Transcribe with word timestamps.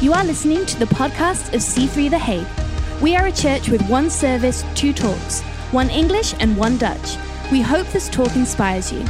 You 0.00 0.12
are 0.12 0.24
listening 0.24 0.64
to 0.66 0.78
the 0.78 0.84
podcast 0.84 1.52
of 1.54 1.60
C3 1.60 2.08
The 2.08 2.18
Hague. 2.20 2.46
We 3.02 3.16
are 3.16 3.26
a 3.26 3.32
church 3.32 3.68
with 3.68 3.82
one 3.88 4.10
service, 4.10 4.64
two 4.76 4.92
talks, 4.92 5.40
one 5.72 5.90
English 5.90 6.36
and 6.38 6.56
one 6.56 6.78
Dutch. 6.78 7.16
We 7.50 7.62
hope 7.62 7.84
this 7.88 8.08
talk 8.08 8.36
inspires 8.36 8.92
you. 8.92 9.04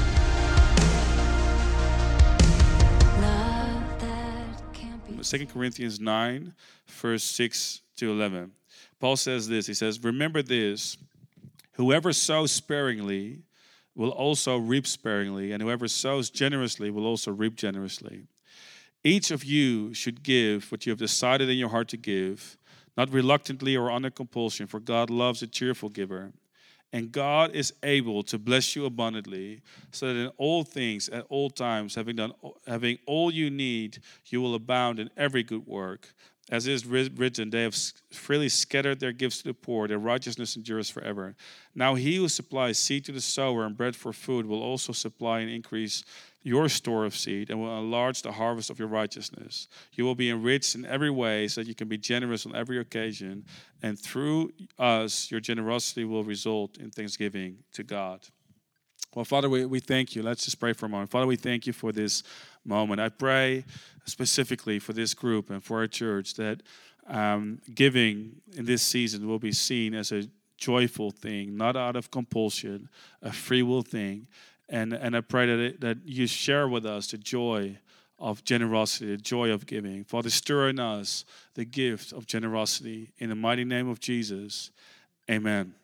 Second 5.21 5.51
Corinthians 5.53 6.01
9, 6.01 6.55
verse 6.87 7.23
6 7.23 7.83
to 7.97 8.11
11. 8.11 8.53
Paul 8.99 9.17
says 9.17 9.47
this 9.47 9.67
He 9.67 9.75
says, 9.75 10.03
Remember 10.03 10.41
this 10.41 10.97
whoever 11.73 12.15
sows 12.15 12.51
sparingly 12.51 13.41
will 13.95 14.13
also 14.13 14.57
reap 14.57 14.87
sparingly, 14.87 15.53
and 15.53 15.61
whoever 15.61 15.87
sows 15.87 16.31
generously 16.31 16.91
will 16.91 17.05
also 17.05 17.31
reap 17.31 17.57
generously. 17.57 18.23
Each 19.09 19.31
of 19.31 19.43
you 19.43 19.95
should 19.95 20.23
give 20.23 20.71
what 20.71 20.85
you 20.85 20.91
have 20.91 20.99
decided 20.99 21.49
in 21.49 21.57
your 21.57 21.71
heart 21.71 21.89
to 21.89 21.97
give, 21.97 22.59
not 22.95 23.11
reluctantly 23.11 23.75
or 23.75 23.91
under 23.91 24.11
compulsion, 24.11 24.67
for 24.67 24.81
God 24.81 25.09
loves 25.09 25.41
a 25.41 25.47
cheerful 25.47 25.89
giver. 25.89 26.33
And 26.93 27.11
God 27.11 27.55
is 27.55 27.73
able 27.83 28.23
to 28.25 28.39
bless 28.39 28.77
you 28.77 28.85
abundantly, 28.85 29.63
so 29.93 30.09
that 30.09 30.21
in 30.21 30.29
all 30.37 30.63
things, 30.63 31.09
at 31.09 31.25
all 31.31 31.49
times, 31.49 31.95
having 31.95 32.17
done 32.17 32.33
having 32.67 32.99
all 33.07 33.33
you 33.33 33.49
need, 33.49 34.01
you 34.27 34.43
will 34.43 34.55
abound 34.55 34.99
in 34.99 35.09
every 35.17 35.43
good 35.43 35.67
work. 35.67 36.15
As 36.51 36.67
is 36.67 36.85
written, 36.87 37.49
they 37.49 37.63
have 37.63 37.77
freely 38.11 38.49
scattered 38.51 39.01
their 39.01 39.13
gifts 39.13 39.39
to 39.39 39.45
the 39.45 39.55
poor, 39.55 39.89
their 39.89 39.99
righteousness 39.99 40.57
endures 40.57 40.91
forever. 40.91 41.35
Now 41.75 41.95
he 41.95 42.17
who 42.17 42.29
supplies 42.29 42.79
seed 42.79 43.05
to 43.07 43.13
the 43.13 43.21
sower 43.23 43.65
and 43.65 43.77
bread 43.77 43.97
for 43.97 44.13
food 44.13 44.45
will 44.45 44.63
also 44.63 44.93
supply 44.93 45.41
and 45.41 45.51
increase 45.51 46.05
your 46.43 46.69
store 46.69 47.05
of 47.05 47.17
seed 47.17 47.51
and 47.51 47.61
will 47.61 47.79
enlarge 47.79 48.23
the 48.23 48.33
harvest 48.33 48.71
of 48.71 48.79
your 48.79 48.89
righteousness. 48.89 49.69
You 49.93 50.05
will 50.05 50.15
be 50.15 50.31
enriched 50.31 50.75
in 50.75 50.87
every 50.87 51.11
way 51.11 51.49
so 51.49 51.61
that 51.61 51.69
you 51.69 51.75
can 51.75 51.89
be 51.89 51.99
generous 51.99 52.47
on 52.47 52.55
every 52.55 52.79
occasion, 52.79 53.45
and 53.83 53.99
through 53.99 54.53
us, 54.79 55.31
your 55.31 55.41
generosity 55.41 56.05
will 56.05 56.25
result 56.25 56.79
in 56.79 56.91
thanksgiving 56.91 57.59
to 57.73 57.83
God. 57.83 58.21
Well, 59.15 59.25
Father, 59.25 59.49
we, 59.49 59.65
we 59.65 59.81
thank 59.81 60.15
you. 60.15 60.23
Let's 60.23 60.45
just 60.45 60.61
pray 60.61 60.75
for 60.75 60.87
a 60.87 60.89
moment. 60.89 61.11
Father, 61.11 61.27
we 61.27 61.37
thank 61.37 61.67
you 61.67 61.73
for 61.73 61.93
this 61.93 62.23
moment. 62.65 63.01
I 63.01 63.09
pray 63.09 63.65
specifically 64.05 64.79
for 64.79 64.93
this 64.93 65.15
group 65.15 65.51
and 65.51 65.63
for 65.63 65.79
our 65.79 65.87
church 65.87 66.35
that 66.35 66.63
um, 67.09 67.61
giving 67.75 68.37
in 68.55 68.65
this 68.65 68.83
season 68.83 69.27
will 69.27 69.39
be 69.39 69.53
seen 69.53 69.95
as 69.95 70.13
a 70.13 70.25
joyful 70.59 71.11
thing, 71.11 71.57
not 71.57 71.77
out 71.77 71.97
of 71.97 72.11
compulsion, 72.11 72.89
a 73.23 73.33
free 73.33 73.63
will 73.63 73.83
thing. 73.83 74.27
And, 74.69 74.93
and 74.93 75.17
I 75.17 75.21
pray 75.23 75.47
that, 75.47 75.59
it, 75.59 75.81
that 75.81 75.99
you 76.05 76.27
share 76.27 76.69
with 76.69 76.85
us 76.85 77.09
the 77.09 77.19
joy 77.19 77.79
of 78.19 78.45
generosity, 78.45 79.07
the 79.07 79.17
joy 79.17 79.51
of 79.51 79.67
giving. 79.67 80.05
Father, 80.05 80.31
stir 80.31 80.69
in 80.69 80.81
us 80.81 81.25
the 81.55 81.65
gift 81.65 82.13
of 82.13 82.27
generosity. 82.27 83.13
In 83.19 83.29
the 83.31 83.35
mighty 83.35 83.65
name 83.65 83.89
of 83.89 84.01
Jesus, 84.01 84.71
amen. 85.31 85.75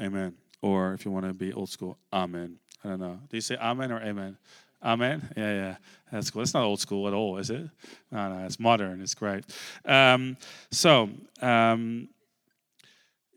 Amen. 0.00 0.34
Or 0.62 0.94
if 0.94 1.04
you 1.04 1.10
want 1.10 1.26
to 1.26 1.34
be 1.34 1.52
old 1.52 1.68
school, 1.68 1.98
amen. 2.12 2.56
I 2.84 2.88
don't 2.88 3.00
know. 3.00 3.18
Do 3.28 3.36
you 3.36 3.40
say 3.40 3.56
amen 3.56 3.92
or 3.92 4.00
amen? 4.00 4.38
Amen. 4.82 5.30
Yeah, 5.36 5.54
yeah, 5.54 5.76
that's 6.12 6.30
cool. 6.30 6.42
It's 6.42 6.52
not 6.52 6.64
old 6.64 6.78
school 6.78 7.08
at 7.08 7.14
all, 7.14 7.38
is 7.38 7.48
it? 7.48 7.68
No, 8.12 8.28
no, 8.28 8.44
it's 8.44 8.60
modern. 8.60 9.00
It's 9.00 9.14
great. 9.14 9.44
Um, 9.84 10.36
so, 10.70 11.08
um, 11.40 12.08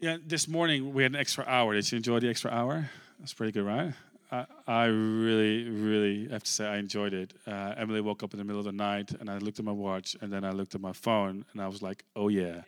yeah, 0.02 0.18
this 0.25 0.48
morning 0.48 0.94
we 0.94 1.03
had 1.03 1.14
an 1.14 1.20
extra 1.20 1.45
hour. 1.48 1.73
Did 1.73 1.90
you 1.90 1.95
enjoy 1.95 2.20
the 2.20 2.30
extra 2.30 2.52
hour? 2.52 2.90
That's 3.20 3.34
pretty 3.34 3.53
good, 3.53 3.64
right? 3.64 3.94
I, 4.30 4.86
really, 4.86 5.70
really 5.70 6.28
have 6.30 6.44
to 6.44 6.52
say 6.52 6.66
I 6.67 6.78
enjoyed 6.78 7.14
it. 7.14 7.33
Uh, 7.45 7.73
Emily 7.78 8.02
woke 8.02 8.23
up 8.23 8.34
in 8.34 8.39
the 8.39 8.44
middle 8.44 8.59
of 8.59 8.66
the 8.66 8.73
night, 8.73 9.11
and 9.19 9.30
I 9.30 9.38
looked 9.38 9.59
at 9.59 9.66
my 9.66 9.72
watch, 9.72 10.17
and 10.22 10.31
then 10.31 10.44
I 10.44 10.52
looked 10.52 10.75
at 10.75 10.81
my 10.81 10.92
phone, 10.92 11.45
and 11.53 11.61
I 11.61 11.67
was 11.67 11.81
like, 11.81 12.03
"Oh 12.16 12.28
yeah, 12.28 12.61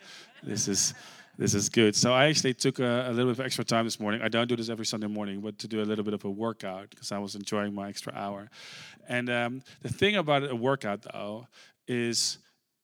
this 0.44 0.68
is." 0.68 0.94
This 1.38 1.54
is 1.54 1.70
good. 1.70 1.96
So 1.96 2.14
I 2.14 2.26
actually 2.26 2.54
took 2.54 2.80
a, 2.80 3.06
a, 3.08 3.12
little 3.14 3.32
bit 3.32 3.40
of 3.40 3.46
extra 3.46 3.64
time 3.64 3.86
this 3.86 3.98
morning. 3.98 4.22
I 4.22 4.28
don't 4.28 4.50
do 4.50 4.58
this 4.58 4.68
every 4.68 4.86
Sunday 4.86 5.08
morning, 5.08 5.40
but 5.40 5.58
to 5.60 5.70
do 5.70 5.82
a 5.82 5.88
little 5.88 6.04
bit 6.04 6.14
of 6.14 6.26
a 6.26 6.30
workout 6.30 6.90
because 6.90 7.14
I 7.14 7.18
was 7.18 7.36
enjoying 7.36 7.74
my 7.74 7.88
extra 7.88 8.12
hour. 8.14 8.50
And 9.08 9.30
um, 9.30 9.62
the 9.82 9.88
thing 9.88 10.18
about 10.18 10.52
a 10.52 10.54
workout, 10.54 11.02
though, 11.02 11.48
is 11.88 12.40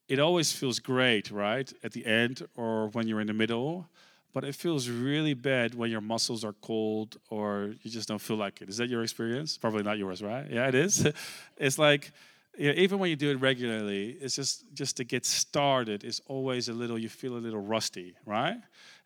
it 0.08 0.18
always 0.20 0.52
feels 0.52 0.78
great, 0.78 1.30
right, 1.30 1.70
at 1.84 1.92
the 1.92 2.06
end 2.06 2.46
or 2.56 2.88
when 2.88 3.06
you're 3.06 3.20
in 3.20 3.26
the 3.26 3.34
middle. 3.34 3.90
But 4.36 4.44
it 4.44 4.54
feels 4.54 4.90
really 4.90 5.32
bad 5.32 5.74
when 5.74 5.90
your 5.90 6.02
muscles 6.02 6.44
are 6.44 6.52
cold 6.60 7.16
or 7.30 7.72
you 7.82 7.90
just 7.90 8.06
don't 8.06 8.20
feel 8.20 8.36
like 8.36 8.60
it. 8.60 8.68
Is 8.68 8.76
that 8.76 8.90
your 8.90 9.02
experience? 9.02 9.56
Probably 9.56 9.82
not 9.82 9.96
yours, 9.96 10.22
right? 10.22 10.44
Yeah, 10.50 10.68
it 10.68 10.74
is. 10.74 11.08
it's 11.56 11.78
like 11.78 12.12
you 12.58 12.68
know, 12.70 12.74
even 12.78 12.98
when 12.98 13.08
you 13.08 13.16
do 13.16 13.30
it 13.30 13.40
regularly, 13.40 14.18
it's 14.20 14.36
just 14.36 14.64
just 14.74 14.98
to 14.98 15.04
get 15.04 15.24
started 15.24 16.04
is 16.04 16.20
always 16.28 16.68
a 16.68 16.74
little. 16.74 16.98
You 16.98 17.08
feel 17.08 17.38
a 17.38 17.40
little 17.46 17.62
rusty, 17.62 18.14
right? 18.26 18.58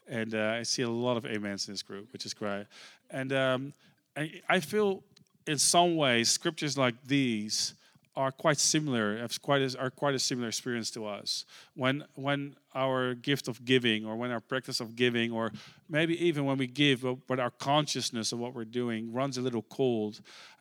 And 0.09 0.35
uh, 0.35 0.57
I 0.59 0.65
see 0.65 0.83
a 0.83 0.91
lot 0.91 1.17
of 1.17 1.25
amens 1.25 1.69
in 1.69 1.75
this 1.75 1.83
group, 1.85 2.13
which 2.13 2.27
is 2.27 2.35
great. 2.35 2.67
And 3.13 3.33
um, 3.33 3.73
I, 4.17 4.33
I 4.49 4.59
feel 4.59 5.01
in 5.47 5.59
some 5.59 5.95
ways 5.95 6.29
scriptures 6.29 6.77
like 6.77 6.97
these 7.07 7.75
are 8.17 8.33
quite 8.33 8.59
similar 8.59 9.17
have 9.19 9.41
quite 9.41 9.63
a, 9.63 9.79
are 9.79 9.91
quite 9.91 10.15
a 10.15 10.19
similar 10.19 10.49
experience 10.49 10.91
to 10.91 11.07
us. 11.07 11.45
When 11.75 12.05
when 12.15 12.57
our 12.75 13.15
gift 13.15 13.49
of 13.49 13.65
giving 13.65 14.05
or 14.05 14.17
when 14.17 14.31
our 14.31 14.41
practice 14.41 14.81
of 14.81 14.97
giving 14.97 15.33
or 15.33 15.53
maybe 15.89 16.15
even 16.25 16.45
when 16.45 16.59
we 16.59 16.67
give 16.67 17.03
but, 17.03 17.19
but 17.27 17.41
our 17.41 17.51
consciousness 17.51 18.33
of 18.33 18.39
what 18.39 18.55
we're 18.55 18.65
doing 18.65 19.13
runs 19.13 19.39
a 19.39 19.41
little 19.41 19.63
cold 19.63 20.21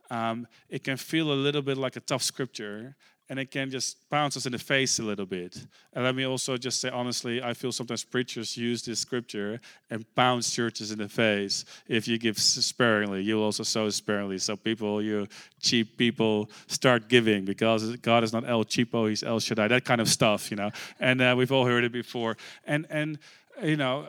um, 0.09 0.47
it 0.69 0.83
can 0.83 0.97
feel 0.97 1.31
a 1.31 1.35
little 1.35 1.61
bit 1.61 1.77
like 1.77 1.95
a 1.95 1.99
tough 1.99 2.23
scripture 2.23 2.95
and 3.29 3.39
it 3.39 3.51
can 3.51 3.69
just 3.69 4.09
bounce 4.09 4.35
us 4.35 4.47
in 4.47 4.51
the 4.51 4.57
face 4.57 4.97
a 4.99 5.03
little 5.03 5.25
bit. 5.25 5.63
And 5.93 6.03
let 6.03 6.15
me 6.15 6.25
also 6.25 6.57
just 6.57 6.81
say 6.81 6.89
honestly, 6.89 7.43
I 7.43 7.53
feel 7.53 7.71
sometimes 7.71 8.03
preachers 8.03 8.57
use 8.57 8.81
this 8.81 8.99
scripture 8.99 9.59
and 9.91 10.03
bounce 10.15 10.49
churches 10.49 10.91
in 10.91 10.97
the 10.97 11.07
face. 11.07 11.63
If 11.87 12.07
you 12.07 12.17
give 12.17 12.39
sparingly, 12.39 13.21
you 13.21 13.41
also 13.41 13.63
sow 13.63 13.89
sparingly. 13.91 14.39
So 14.39 14.55
people, 14.55 15.01
you 15.01 15.27
cheap 15.61 15.95
people, 15.95 16.49
start 16.67 17.07
giving 17.07 17.45
because 17.45 17.95
God 17.97 18.23
is 18.23 18.33
not 18.33 18.49
El 18.49 18.65
Cheapo, 18.65 19.07
He's 19.07 19.23
El 19.23 19.39
Shaddai. 19.39 19.67
That 19.67 19.85
kind 19.85 20.01
of 20.01 20.09
stuff, 20.09 20.49
you 20.49 20.57
know. 20.57 20.71
And 20.99 21.21
uh, 21.21 21.35
we've 21.37 21.51
all 21.51 21.65
heard 21.65 21.83
it 21.83 21.91
before. 21.91 22.35
And 22.65 22.87
and 22.89 23.19
you 23.63 23.77
know, 23.77 24.07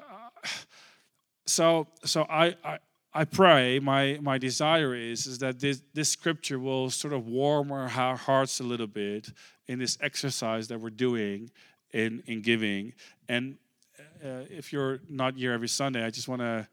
so 1.47 1.89
so 2.05 2.27
I, 2.31 2.57
I 2.65 2.79
I 3.13 3.25
pray, 3.25 3.81
my, 3.81 4.19
my 4.23 4.39
desire 4.39 4.95
is, 4.95 5.27
is 5.27 5.39
that 5.39 5.59
this, 5.59 5.83
this 5.95 6.09
scripture 6.09 6.61
will 6.61 6.91
sort 6.91 7.13
of 7.13 7.27
warm 7.27 7.73
our 7.73 7.89
hearts 7.89 8.61
a 8.61 8.63
little 8.63 8.87
bit 8.87 9.33
in 9.67 9.81
this 9.81 9.99
exercise 10.01 10.69
that 10.69 10.81
we're 10.81 10.91
doing 10.91 11.51
in, 11.93 12.23
in 12.27 12.41
giving. 12.41 12.93
And 13.29 13.57
uh, 14.25 14.45
if 14.49 14.73
you're 14.73 15.01
not 15.09 15.35
here 15.35 15.53
every 15.53 15.69
Sunday, 15.69 16.05
I 16.05 16.11
just 16.11 16.29
want 16.29 16.41
to 16.41 16.69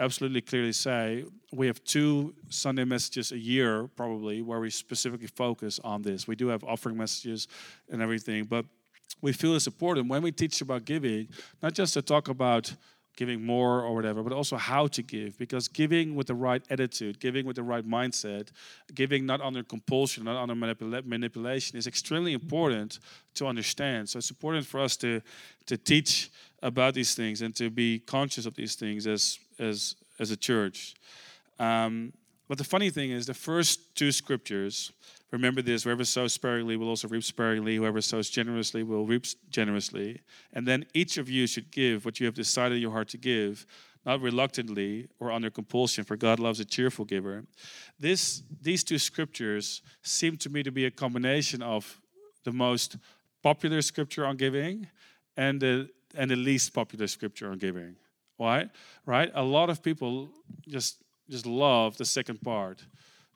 absolutely 0.00 0.40
clearly 0.40 0.72
say 0.72 1.24
we 1.52 1.66
have 1.66 1.84
two 1.84 2.34
Sunday 2.48 2.84
messages 2.84 3.32
a 3.32 3.38
year, 3.38 3.86
probably, 3.94 4.40
where 4.40 4.60
we 4.60 4.70
specifically 4.70 5.28
focus 5.28 5.78
on 5.84 6.00
this. 6.02 6.26
We 6.26 6.34
do 6.34 6.48
have 6.48 6.64
offering 6.64 6.96
messages 6.96 7.46
and 7.90 8.00
everything, 8.00 8.44
but 8.44 8.64
we 9.20 9.32
feel 9.32 9.54
it's 9.54 9.66
important 9.66 10.08
when 10.08 10.22
we 10.22 10.32
teach 10.32 10.60
about 10.60 10.84
giving, 10.84 11.28
not 11.62 11.74
just 11.74 11.94
to 11.94 12.02
talk 12.02 12.28
about 12.28 12.74
giving 13.16 13.44
more 13.44 13.82
or 13.82 13.94
whatever, 13.94 14.22
but 14.22 14.32
also 14.32 14.56
how 14.56 14.86
to 14.88 15.02
give. 15.02 15.38
Because 15.38 15.68
giving 15.68 16.14
with 16.14 16.26
the 16.26 16.34
right 16.34 16.62
attitude, 16.70 17.20
giving 17.20 17.46
with 17.46 17.56
the 17.56 17.62
right 17.62 17.86
mindset, 17.88 18.48
giving 18.94 19.24
not 19.26 19.40
under 19.40 19.62
compulsion, 19.62 20.24
not 20.24 20.36
under 20.36 20.54
manipula- 20.54 21.04
manipulation 21.04 21.78
is 21.78 21.86
extremely 21.86 22.32
important 22.32 22.98
to 23.34 23.46
understand. 23.46 24.08
So 24.08 24.18
it's 24.18 24.30
important 24.30 24.66
for 24.66 24.80
us 24.80 24.96
to, 24.98 25.20
to 25.66 25.76
teach 25.76 26.30
about 26.62 26.94
these 26.94 27.14
things 27.14 27.42
and 27.42 27.54
to 27.56 27.70
be 27.70 28.00
conscious 28.00 28.46
of 28.46 28.54
these 28.54 28.74
things 28.74 29.06
as, 29.06 29.38
as, 29.58 29.96
as 30.18 30.30
a 30.30 30.36
church. 30.36 30.94
Um, 31.58 32.12
but 32.48 32.58
the 32.58 32.64
funny 32.64 32.90
thing 32.90 33.10
is, 33.10 33.26
the 33.26 33.34
first 33.34 33.94
two 33.94 34.12
scriptures 34.12 34.92
Remember 35.34 35.62
this 35.62 35.82
whoever 35.82 36.04
sows 36.04 36.32
sparingly 36.32 36.76
will 36.76 36.88
also 36.88 37.08
reap 37.08 37.24
sparingly, 37.24 37.74
whoever 37.74 38.00
sows 38.00 38.30
generously 38.30 38.84
will 38.84 39.04
reap 39.04 39.26
generously. 39.50 40.20
And 40.52 40.64
then 40.64 40.86
each 40.94 41.18
of 41.18 41.28
you 41.28 41.48
should 41.48 41.72
give 41.72 42.04
what 42.04 42.20
you 42.20 42.26
have 42.26 42.36
decided 42.36 42.76
in 42.76 42.82
your 42.82 42.92
heart 42.92 43.08
to 43.08 43.18
give, 43.18 43.66
not 44.06 44.20
reluctantly 44.20 45.08
or 45.18 45.32
under 45.32 45.50
compulsion, 45.50 46.04
for 46.04 46.16
God 46.16 46.38
loves 46.38 46.60
a 46.60 46.64
cheerful 46.64 47.04
giver. 47.04 47.46
This, 47.98 48.44
these 48.62 48.84
two 48.84 48.96
scriptures 48.96 49.82
seem 50.02 50.36
to 50.36 50.48
me 50.48 50.62
to 50.62 50.70
be 50.70 50.84
a 50.84 50.90
combination 50.92 51.64
of 51.64 52.00
the 52.44 52.52
most 52.52 52.96
popular 53.42 53.82
scripture 53.82 54.24
on 54.24 54.36
giving 54.36 54.86
and 55.36 55.60
the, 55.60 55.88
and 56.14 56.30
the 56.30 56.36
least 56.36 56.72
popular 56.72 57.08
scripture 57.08 57.50
on 57.50 57.58
giving. 57.58 57.96
Why? 58.36 58.70
Right? 59.04 59.32
A 59.34 59.42
lot 59.42 59.68
of 59.68 59.82
people 59.82 60.30
just 60.68 61.02
just 61.30 61.46
love 61.46 61.96
the 61.96 62.04
second 62.04 62.42
part. 62.42 62.84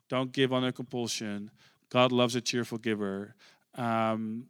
Don't 0.09 0.31
give 0.31 0.53
under 0.53 0.71
compulsion. 0.71 1.51
God 1.89 2.11
loves 2.11 2.35
a 2.35 2.41
cheerful 2.41 2.77
giver. 2.77 3.35
Um, 3.75 4.45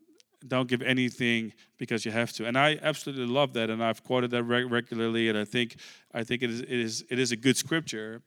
don't 0.48 0.70
give 0.70 0.82
anything 0.82 1.54
because 1.78 2.06
you 2.06 2.12
have 2.12 2.32
to. 2.34 2.46
And 2.46 2.58
I 2.58 2.80
absolutely 2.82 3.26
love 3.26 3.54
that, 3.54 3.70
and 3.70 3.84
I've 3.84 4.04
quoted 4.04 4.32
that 4.32 4.44
regularly. 4.44 5.28
And 5.30 5.38
I 5.38 5.46
think 5.46 5.76
I 6.14 6.24
think 6.24 6.44
it 6.44 6.50
is 6.50 6.62
it 6.62 6.70
is 6.70 7.04
it 7.10 7.20
is 7.20 7.32
a 7.32 7.36
good 7.36 7.58
scripture. 7.58 8.22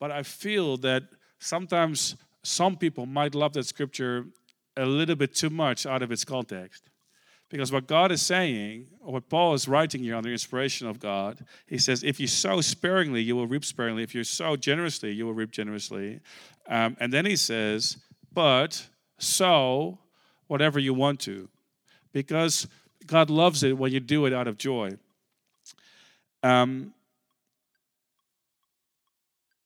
But 0.00 0.10
I 0.10 0.24
feel 0.24 0.76
that 0.78 1.04
sometimes 1.38 2.16
some 2.42 2.76
people 2.76 3.06
might 3.06 3.34
love 3.34 3.52
that 3.52 3.66
scripture 3.66 4.26
a 4.76 4.84
little 4.84 5.14
bit 5.14 5.34
too 5.34 5.50
much 5.50 5.86
out 5.86 6.02
of 6.02 6.10
its 6.10 6.24
context, 6.24 6.88
Because 7.52 7.70
what 7.70 7.86
God 7.86 8.10
is 8.10 8.22
saying, 8.22 8.86
or 9.02 9.12
what 9.12 9.28
Paul 9.28 9.52
is 9.52 9.68
writing 9.68 10.02
here 10.02 10.16
under 10.16 10.32
inspiration 10.32 10.86
of 10.86 10.98
God, 10.98 11.44
he 11.66 11.76
says, 11.76 12.02
if 12.02 12.18
you 12.18 12.26
sow 12.26 12.62
sparingly, 12.62 13.20
you 13.20 13.36
will 13.36 13.46
reap 13.46 13.66
sparingly. 13.66 14.02
If 14.02 14.14
you 14.14 14.24
sow 14.24 14.56
generously, 14.56 15.12
you 15.12 15.26
will 15.26 15.34
reap 15.34 15.50
generously. 15.50 16.20
Um, 16.66 16.96
and 16.98 17.12
then 17.12 17.26
he 17.26 17.36
says, 17.36 17.98
but 18.32 18.88
sow 19.18 19.98
whatever 20.46 20.78
you 20.78 20.94
want 20.94 21.20
to. 21.20 21.50
Because 22.14 22.66
God 23.06 23.28
loves 23.28 23.62
it 23.62 23.76
when 23.76 23.92
you 23.92 24.00
do 24.00 24.24
it 24.24 24.32
out 24.32 24.48
of 24.48 24.56
joy. 24.56 24.92
Um, 26.42 26.94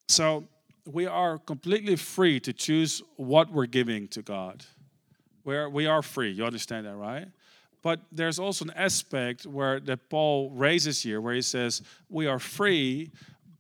so 0.09 0.43
we 0.85 1.07
are 1.07 1.39
completely 1.39 1.95
free 1.95 2.41
to 2.41 2.53
choose 2.53 3.01
what 3.15 3.53
we're 3.53 3.67
giving 3.67 4.09
to 4.09 4.23
God. 4.23 4.65
We're, 5.45 5.69
we 5.69 5.87
are 5.87 6.03
free. 6.03 6.33
You 6.33 6.45
understand 6.45 6.87
that, 6.87 6.97
right? 6.97 7.29
But 7.87 8.01
there's 8.11 8.41
also 8.41 8.65
an 8.65 8.73
aspect 8.75 9.47
where 9.47 9.79
that 9.79 10.11
Paul 10.11 10.51
raises 10.51 11.01
here, 11.01 11.21
where 11.21 11.35
he 11.35 11.41
says 11.41 11.83
we 12.11 12.27
are 12.27 12.41
free, 12.41 13.13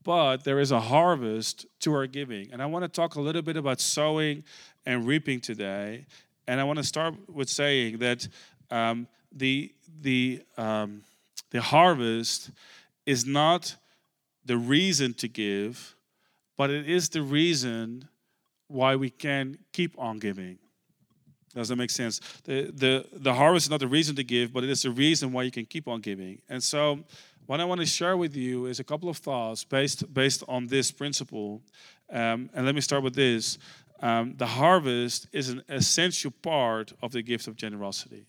but 0.02 0.42
there 0.42 0.58
is 0.58 0.72
a 0.72 0.80
harvest 0.80 1.64
to 1.82 1.94
our 1.94 2.08
giving. 2.08 2.52
And 2.52 2.60
I 2.60 2.66
want 2.66 2.84
to 2.84 2.88
talk 2.88 3.14
a 3.14 3.20
little 3.20 3.40
bit 3.40 3.56
about 3.56 3.80
sowing 3.80 4.42
and 4.84 5.06
reaping 5.06 5.38
today. 5.40 6.06
And 6.48 6.58
I 6.60 6.64
want 6.64 6.78
to 6.78 6.82
start 6.82 7.14
with 7.32 7.48
saying 7.48 7.98
that 7.98 8.26
um, 8.72 9.06
the 9.30 9.72
the 10.00 10.42
um, 10.56 11.02
the 11.50 11.60
harvest 11.60 12.50
is 13.06 13.24
not 13.24 13.76
the 14.44 14.58
reason 14.58 15.14
to 15.22 15.28
give, 15.28 15.94
but 16.56 16.68
it 16.68 16.90
is 16.90 17.10
the 17.10 17.22
reason 17.22 18.08
why 18.66 18.96
we 18.96 19.08
can 19.08 19.58
keep 19.72 19.96
on 19.96 20.18
giving. 20.18 20.58
Does 21.56 21.68
that 21.68 21.76
make 21.76 21.90
sense? 21.90 22.20
The, 22.44 22.70
the, 22.74 23.06
the 23.12 23.32
harvest 23.32 23.66
is 23.66 23.70
not 23.70 23.80
the 23.80 23.88
reason 23.88 24.14
to 24.16 24.24
give, 24.24 24.52
but 24.52 24.62
it 24.62 24.70
is 24.70 24.82
the 24.82 24.90
reason 24.90 25.32
why 25.32 25.42
you 25.42 25.50
can 25.50 25.64
keep 25.64 25.88
on 25.88 26.00
giving. 26.00 26.40
And 26.48 26.62
so, 26.62 27.00
what 27.46 27.60
I 27.60 27.64
want 27.64 27.80
to 27.80 27.86
share 27.86 28.16
with 28.16 28.36
you 28.36 28.66
is 28.66 28.80
a 28.80 28.84
couple 28.84 29.08
of 29.08 29.16
thoughts 29.18 29.64
based, 29.64 30.12
based 30.12 30.42
on 30.48 30.66
this 30.66 30.90
principle. 30.90 31.62
Um, 32.10 32.50
and 32.52 32.66
let 32.66 32.74
me 32.74 32.80
start 32.80 33.02
with 33.02 33.14
this 33.14 33.58
um, 34.00 34.34
the 34.36 34.46
harvest 34.46 35.28
is 35.32 35.48
an 35.48 35.62
essential 35.68 36.30
part 36.30 36.92
of 37.02 37.12
the 37.12 37.22
gift 37.22 37.48
of 37.48 37.56
generosity. 37.56 38.26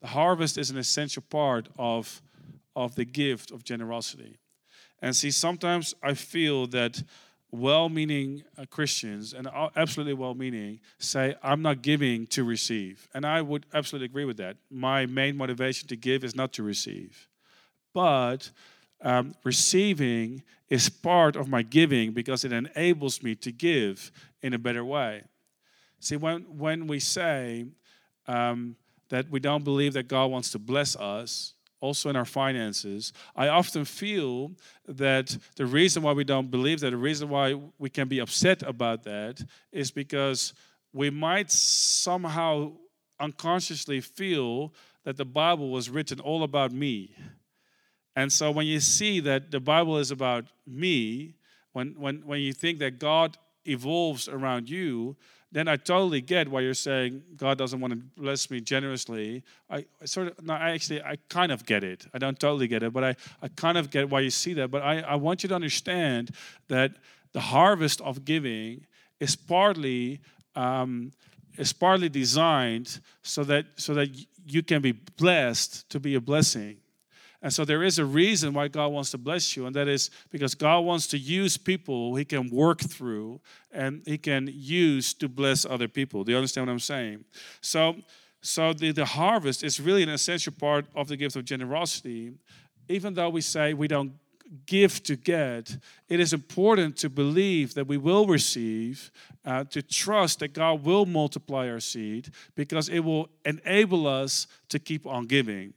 The 0.00 0.08
harvest 0.08 0.56
is 0.56 0.70
an 0.70 0.78
essential 0.78 1.22
part 1.28 1.68
of, 1.78 2.22
of 2.74 2.94
the 2.94 3.04
gift 3.04 3.50
of 3.50 3.64
generosity. 3.64 4.38
And 5.02 5.14
see, 5.14 5.30
sometimes 5.30 5.94
I 6.02 6.14
feel 6.14 6.66
that 6.68 7.02
well 7.50 7.88
meaning 7.88 8.42
uh, 8.58 8.64
Christians, 8.70 9.32
and 9.32 9.48
absolutely 9.76 10.14
well 10.14 10.34
meaning, 10.34 10.80
say, 10.98 11.34
I'm 11.42 11.62
not 11.62 11.82
giving 11.82 12.26
to 12.28 12.44
receive. 12.44 13.08
And 13.14 13.24
I 13.24 13.40
would 13.40 13.66
absolutely 13.72 14.06
agree 14.06 14.24
with 14.24 14.36
that. 14.36 14.56
My 14.70 15.06
main 15.06 15.36
motivation 15.36 15.88
to 15.88 15.96
give 15.96 16.24
is 16.24 16.36
not 16.36 16.52
to 16.54 16.62
receive. 16.62 17.28
But 17.94 18.50
um, 19.02 19.34
receiving 19.44 20.42
is 20.68 20.88
part 20.88 21.36
of 21.36 21.48
my 21.48 21.62
giving 21.62 22.12
because 22.12 22.44
it 22.44 22.52
enables 22.52 23.22
me 23.22 23.34
to 23.36 23.50
give 23.50 24.12
in 24.42 24.52
a 24.52 24.58
better 24.58 24.84
way. 24.84 25.22
See, 26.00 26.16
when, 26.16 26.42
when 26.58 26.86
we 26.86 27.00
say 27.00 27.66
um, 28.26 28.76
that 29.08 29.30
we 29.30 29.40
don't 29.40 29.64
believe 29.64 29.94
that 29.94 30.06
God 30.06 30.26
wants 30.26 30.50
to 30.52 30.58
bless 30.58 30.94
us, 30.96 31.54
also 31.80 32.10
in 32.10 32.16
our 32.16 32.24
finances, 32.24 33.12
I 33.36 33.48
often 33.48 33.84
feel 33.84 34.52
that 34.86 35.36
the 35.56 35.66
reason 35.66 36.02
why 36.02 36.12
we 36.12 36.24
don't 36.24 36.50
believe 36.50 36.80
that, 36.80 36.90
the 36.90 36.96
reason 36.96 37.28
why 37.28 37.54
we 37.78 37.90
can 37.90 38.08
be 38.08 38.18
upset 38.18 38.62
about 38.62 39.04
that, 39.04 39.40
is 39.72 39.90
because 39.90 40.54
we 40.92 41.10
might 41.10 41.50
somehow 41.50 42.72
unconsciously 43.20 44.00
feel 44.00 44.72
that 45.04 45.16
the 45.16 45.24
Bible 45.24 45.70
was 45.70 45.90
written 45.90 46.20
all 46.20 46.42
about 46.42 46.72
me. 46.72 47.14
And 48.16 48.32
so 48.32 48.50
when 48.50 48.66
you 48.66 48.80
see 48.80 49.20
that 49.20 49.50
the 49.50 49.60
Bible 49.60 49.98
is 49.98 50.10
about 50.10 50.46
me, 50.66 51.34
when, 51.72 51.94
when, 51.96 52.26
when 52.26 52.40
you 52.40 52.52
think 52.52 52.80
that 52.80 52.98
God 52.98 53.38
evolves 53.64 54.28
around 54.28 54.68
you, 54.68 55.16
then 55.50 55.66
I 55.66 55.76
totally 55.76 56.20
get 56.20 56.48
why 56.48 56.60
you're 56.60 56.74
saying 56.74 57.22
God 57.36 57.56
doesn't 57.56 57.80
want 57.80 57.92
to 57.94 58.00
bless 58.20 58.50
me 58.50 58.60
generously. 58.60 59.42
I, 59.70 59.86
I 60.00 60.04
sort 60.04 60.28
of, 60.28 60.44
no, 60.44 60.54
I 60.54 60.70
actually, 60.70 61.02
I 61.02 61.16
kind 61.28 61.50
of 61.50 61.64
get 61.64 61.82
it. 61.82 62.06
I 62.12 62.18
don't 62.18 62.38
totally 62.38 62.68
get 62.68 62.82
it, 62.82 62.92
but 62.92 63.02
I, 63.02 63.16
I 63.42 63.48
kind 63.48 63.78
of 63.78 63.90
get 63.90 64.10
why 64.10 64.20
you 64.20 64.30
see 64.30 64.52
that. 64.54 64.70
But 64.70 64.82
I, 64.82 65.00
I 65.00 65.14
want 65.14 65.42
you 65.42 65.48
to 65.48 65.54
understand 65.54 66.32
that 66.68 66.92
the 67.32 67.40
harvest 67.40 68.00
of 68.02 68.24
giving 68.24 68.84
is 69.20 69.36
partly, 69.36 70.20
um, 70.54 71.12
is 71.56 71.72
partly 71.72 72.10
designed 72.10 73.00
so 73.22 73.42
that, 73.44 73.66
so 73.76 73.94
that 73.94 74.10
you 74.46 74.62
can 74.62 74.82
be 74.82 74.92
blessed 74.92 75.88
to 75.90 75.98
be 75.98 76.14
a 76.14 76.20
blessing. 76.20 76.76
And 77.40 77.52
so 77.52 77.64
there 77.64 77.84
is 77.84 77.98
a 77.98 78.04
reason 78.04 78.52
why 78.52 78.66
God 78.66 78.88
wants 78.88 79.12
to 79.12 79.18
bless 79.18 79.56
you, 79.56 79.66
and 79.66 79.76
that 79.76 79.86
is 79.86 80.10
because 80.30 80.56
God 80.56 80.80
wants 80.80 81.06
to 81.08 81.18
use 81.18 81.56
people 81.56 82.16
He 82.16 82.24
can 82.24 82.50
work 82.50 82.80
through 82.80 83.40
and 83.70 84.02
He 84.04 84.18
can 84.18 84.50
use 84.52 85.14
to 85.14 85.28
bless 85.28 85.64
other 85.64 85.86
people. 85.86 86.24
Do 86.24 86.32
you 86.32 86.38
understand 86.38 86.66
what 86.66 86.72
I'm 86.72 86.80
saying? 86.80 87.24
So, 87.60 87.96
so 88.40 88.72
the, 88.72 88.90
the 88.90 89.04
harvest 89.04 89.62
is 89.62 89.80
really 89.80 90.02
an 90.02 90.08
essential 90.08 90.52
part 90.52 90.86
of 90.96 91.06
the 91.08 91.16
gift 91.16 91.36
of 91.36 91.44
generosity. 91.44 92.32
Even 92.88 93.14
though 93.14 93.28
we 93.28 93.40
say 93.40 93.72
we 93.72 93.86
don't 93.86 94.12
give 94.66 95.02
to 95.04 95.14
get, 95.14 95.76
it 96.08 96.18
is 96.18 96.32
important 96.32 96.96
to 96.96 97.10
believe 97.10 97.74
that 97.74 97.86
we 97.86 97.98
will 97.98 98.26
receive, 98.26 99.12
uh, 99.44 99.64
to 99.64 99.82
trust 99.82 100.40
that 100.40 100.54
God 100.54 100.84
will 100.84 101.06
multiply 101.06 101.68
our 101.68 101.80
seed 101.80 102.30
because 102.56 102.88
it 102.88 103.00
will 103.00 103.28
enable 103.44 104.06
us 104.06 104.46
to 104.70 104.78
keep 104.78 105.06
on 105.06 105.26
giving. 105.26 105.74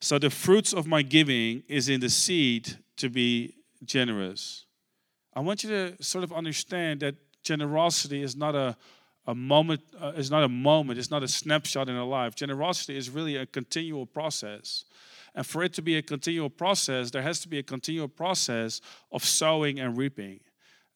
So 0.00 0.18
the 0.18 0.30
fruits 0.30 0.72
of 0.72 0.86
my 0.86 1.02
giving 1.02 1.62
is 1.68 1.88
in 1.88 2.00
the 2.00 2.10
seed 2.10 2.76
to 2.96 3.08
be 3.08 3.54
generous. 3.84 4.66
I 5.34 5.40
want 5.40 5.64
you 5.64 5.70
to 5.70 6.02
sort 6.02 6.24
of 6.24 6.32
understand 6.32 7.00
that 7.00 7.14
generosity 7.42 8.22
is 8.22 8.36
not 8.36 8.54
a, 8.54 8.76
a 9.26 9.34
moment, 9.34 9.80
uh, 10.00 10.12
is 10.16 10.30
not 10.30 10.42
a 10.42 10.48
moment, 10.48 10.98
it's 10.98 11.10
not 11.10 11.22
a 11.22 11.28
snapshot 11.28 11.88
in 11.88 11.96
a 11.96 12.04
life. 12.04 12.34
Generosity 12.34 12.96
is 12.96 13.10
really 13.10 13.36
a 13.36 13.46
continual 13.46 14.06
process. 14.06 14.84
And 15.34 15.46
for 15.46 15.62
it 15.62 15.72
to 15.74 15.82
be 15.82 15.96
a 15.96 16.02
continual 16.02 16.50
process, 16.50 17.10
there 17.10 17.22
has 17.22 17.40
to 17.40 17.48
be 17.48 17.58
a 17.58 17.62
continual 17.62 18.08
process 18.08 18.80
of 19.12 19.24
sowing 19.24 19.78
and 19.78 19.96
reaping. 19.96 20.40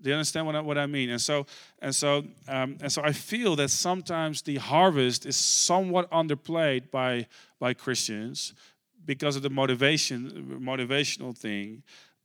Do 0.05 0.11
you 0.11 0.17
understand 0.17 0.47
what 0.47 0.55
I, 0.55 0.61
what 0.61 0.79
I 0.79 0.87
mean? 0.87 1.11
And 1.11 1.21
so, 1.21 1.47
and 1.81 1.95
so, 1.95 2.25
um, 2.47 2.77
and 2.81 2.93
so, 2.93 3.03
I 3.03 3.13
feel 3.13 3.57
that 3.57 3.71
sometimes 3.71 4.43
the 4.43 4.57
harvest 4.57 5.27
is 5.27 5.37
somewhat 5.37 6.11
underplayed 6.11 6.91
by 6.91 7.27
by 7.59 7.75
Christians 7.75 8.55
because 9.05 9.35
of 9.35 9.43
the 9.43 9.51
motivation 9.51 10.61
motivational 10.63 11.37
thing. 11.37 11.83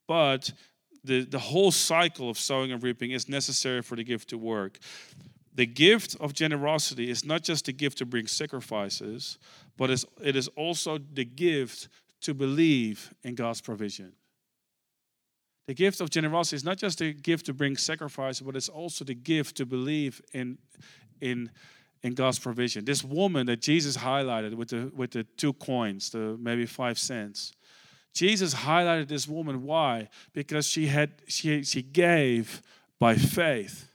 But 0.07 0.51
the, 1.03 1.23
the 1.23 1.39
whole 1.39 1.71
cycle 1.71 2.29
of 2.29 2.37
sowing 2.37 2.71
and 2.71 2.83
reaping 2.83 3.11
is 3.11 3.29
necessary 3.29 3.81
for 3.81 3.95
the 3.95 4.03
gift 4.03 4.29
to 4.29 4.37
work. 4.37 4.79
The 5.55 5.65
gift 5.65 6.15
of 6.19 6.33
generosity 6.33 7.09
is 7.09 7.23
not 7.23 7.43
just 7.43 7.65
the 7.65 7.73
gift 7.73 7.97
to 7.99 8.05
bring 8.05 8.27
sacrifices 8.27 9.37
but 9.79 9.89
it 10.21 10.35
is 10.35 10.49
also 10.49 10.99
the 11.13 11.25
gift 11.25 11.87
to 12.21 12.33
believe 12.33 13.13
in 13.23 13.33
god's 13.33 13.61
provision 13.61 14.11
the 15.69 15.75
gift 15.75 16.01
of 16.01 16.09
generosity 16.09 16.55
is 16.55 16.63
not 16.63 16.79
just 16.79 16.99
a 16.99 17.13
gift 17.13 17.45
to 17.45 17.53
bring 17.53 17.77
sacrifice 17.77 18.39
but 18.39 18.55
it's 18.55 18.69
also 18.69 19.05
the 19.05 19.13
gift 19.13 19.55
to 19.57 19.67
believe 19.67 20.19
in 20.33 20.57
in 21.21 21.51
in 22.01 22.15
God's 22.15 22.39
provision. 22.39 22.85
This 22.85 23.03
woman 23.03 23.45
that 23.45 23.61
Jesus 23.61 23.95
highlighted 23.95 24.55
with 24.55 24.69
the 24.69 24.91
with 24.95 25.11
the 25.11 25.25
two 25.37 25.53
coins, 25.53 26.09
the 26.09 26.35
maybe 26.39 26.65
five 26.65 26.97
cents. 26.97 27.53
Jesus 28.15 28.55
highlighted 28.55 29.09
this 29.09 29.27
woman 29.27 29.61
why? 29.61 30.09
Because 30.33 30.65
she 30.65 30.87
had 30.87 31.11
she 31.27 31.61
she 31.63 31.83
gave 31.83 32.63
by 32.97 33.13
faith. 33.13 33.87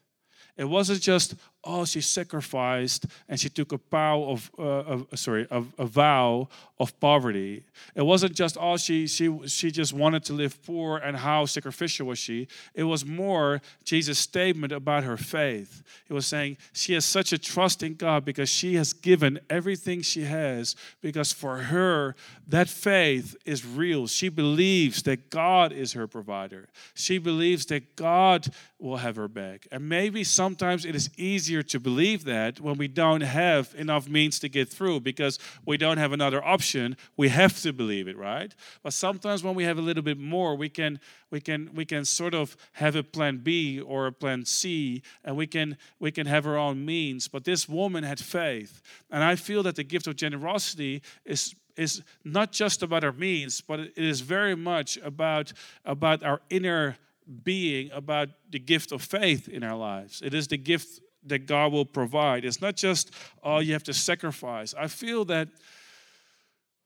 It 0.57 0.67
wasn't 0.67 1.01
just 1.01 1.35
oh, 1.65 1.85
she 1.85 2.01
sacrificed 2.01 3.07
and 3.29 3.39
she 3.39 3.49
took 3.49 3.73
a 3.73 3.79
vow 3.91 4.23
of, 4.25 4.51
uh, 4.59 4.63
of 4.63 5.07
sorry, 5.15 5.47
a, 5.51 5.63
a, 5.79 5.87
vow 5.87 6.49
of 6.79 6.99
poverty. 7.01 7.65
It 7.95 8.03
wasn't 8.03 8.35
just 8.35 8.57
oh, 8.61 8.77
she 8.77 9.07
she 9.07 9.47
she 9.47 9.71
just 9.71 9.93
wanted 9.93 10.25
to 10.25 10.33
live 10.33 10.63
poor 10.65 10.99
and 10.99 11.17
how 11.17 11.47
sacrificial 11.47 12.07
was 12.09 12.19
she. 12.19 12.49
It 12.75 12.85
was 12.85 13.05
more 13.05 13.63
Jesus' 13.85 14.19
statement 14.19 14.73
about 14.73 15.05
her 15.05 15.17
faith. 15.17 15.83
He 16.07 16.13
was 16.13 16.27
saying 16.27 16.59
she 16.73 16.95
has 16.95 17.05
such 17.05 17.33
a 17.33 17.39
trust 17.39 17.83
in 17.83 17.95
God 17.95 18.25
because 18.25 18.49
she 18.49 18.75
has 18.75 18.93
given 18.93 19.41
everything 19.49 20.03
she 20.03 20.23
has 20.23 20.77
because 21.01 21.33
for 21.33 21.57
her 21.57 22.15
that 22.47 22.69
faith 22.69 23.37
is 23.45 23.65
real. 23.65 24.07
She 24.07 24.29
believes 24.29 25.03
that 25.05 25.31
God 25.31 25.73
is 25.73 25.93
her 25.95 26.07
provider. 26.07 26.69
She 26.95 27.19
believes 27.19 27.67
that 27.67 27.97
God 27.97 28.49
will 28.85 28.99
have 28.99 29.17
her 29.17 29.29
back. 29.29 29.67
And 29.73 29.89
maybe 29.89 30.23
sometimes 30.25 30.85
it 30.85 30.95
is 30.95 31.09
easier 31.17 31.63
to 31.63 31.81
believe 31.81 32.25
that 32.25 32.61
when 32.61 32.77
we 32.77 32.87
don't 32.87 33.23
have 33.23 33.75
enough 33.77 34.09
means 34.09 34.39
to 34.41 34.49
get 34.49 34.69
through 34.69 35.01
because 35.01 35.39
we 35.65 35.77
don't 35.77 35.97
have 35.97 36.13
another 36.13 36.45
option. 36.45 36.97
We 37.17 37.31
have 37.31 37.61
to 37.63 37.73
believe 37.73 38.09
it, 38.09 38.17
right? 38.17 38.55
But 38.83 38.93
sometimes 38.93 39.43
when 39.43 39.55
we 39.55 39.65
have 39.65 39.79
a 39.79 39.83
little 39.83 40.03
bit 40.03 40.19
more, 40.19 40.55
we 40.55 40.69
can 40.69 41.01
we 41.31 41.41
can 41.41 41.71
we 41.75 41.85
can 41.85 42.05
sort 42.05 42.35
of 42.35 42.57
have 42.73 42.95
a 42.95 43.03
plan 43.03 43.39
B 43.39 43.81
or 43.81 44.07
a 44.07 44.13
plan 44.13 44.45
C, 44.45 45.03
and 45.25 45.37
we 45.37 45.47
can 45.47 45.79
we 45.99 46.13
can 46.13 46.27
have 46.27 46.47
our 46.47 46.59
own 46.59 46.85
means. 46.85 47.27
But 47.27 47.45
this 47.45 47.69
woman 47.69 48.05
had 48.05 48.21
faith, 48.21 48.83
and 49.11 49.25
I 49.25 49.37
feel 49.37 49.63
that 49.63 49.77
the 49.77 49.85
gift 49.85 50.07
of 50.07 50.17
generosity 50.17 51.03
is 51.25 51.55
is 51.77 52.03
not 52.23 52.53
just 52.53 52.83
about 52.83 53.03
our 53.03 53.13
means, 53.13 53.61
but 53.61 53.81
it 53.81 53.93
is 53.97 54.21
very 54.21 54.55
much 54.55 54.97
about, 54.99 55.53
about 55.85 56.23
our 56.23 56.41
inner 56.49 56.97
being, 57.43 57.91
about 57.93 58.29
the 58.51 58.59
gift 58.59 58.93
of 58.93 59.03
faith 59.03 59.49
in 59.49 59.63
our 59.63 59.77
lives. 59.77 60.21
It 60.25 60.35
is 60.35 60.49
the 60.49 60.57
gift 60.57 61.01
that 61.27 61.47
God 61.47 61.73
will 61.73 61.87
provide. 61.87 62.45
It's 62.45 62.61
not 62.61 62.77
just, 62.77 63.11
oh, 63.43 63.59
you 63.59 63.73
have 63.73 63.85
to 63.85 63.95
sacrifice. 63.95 64.75
I 64.79 64.89
feel 64.89 65.25
that 65.27 65.49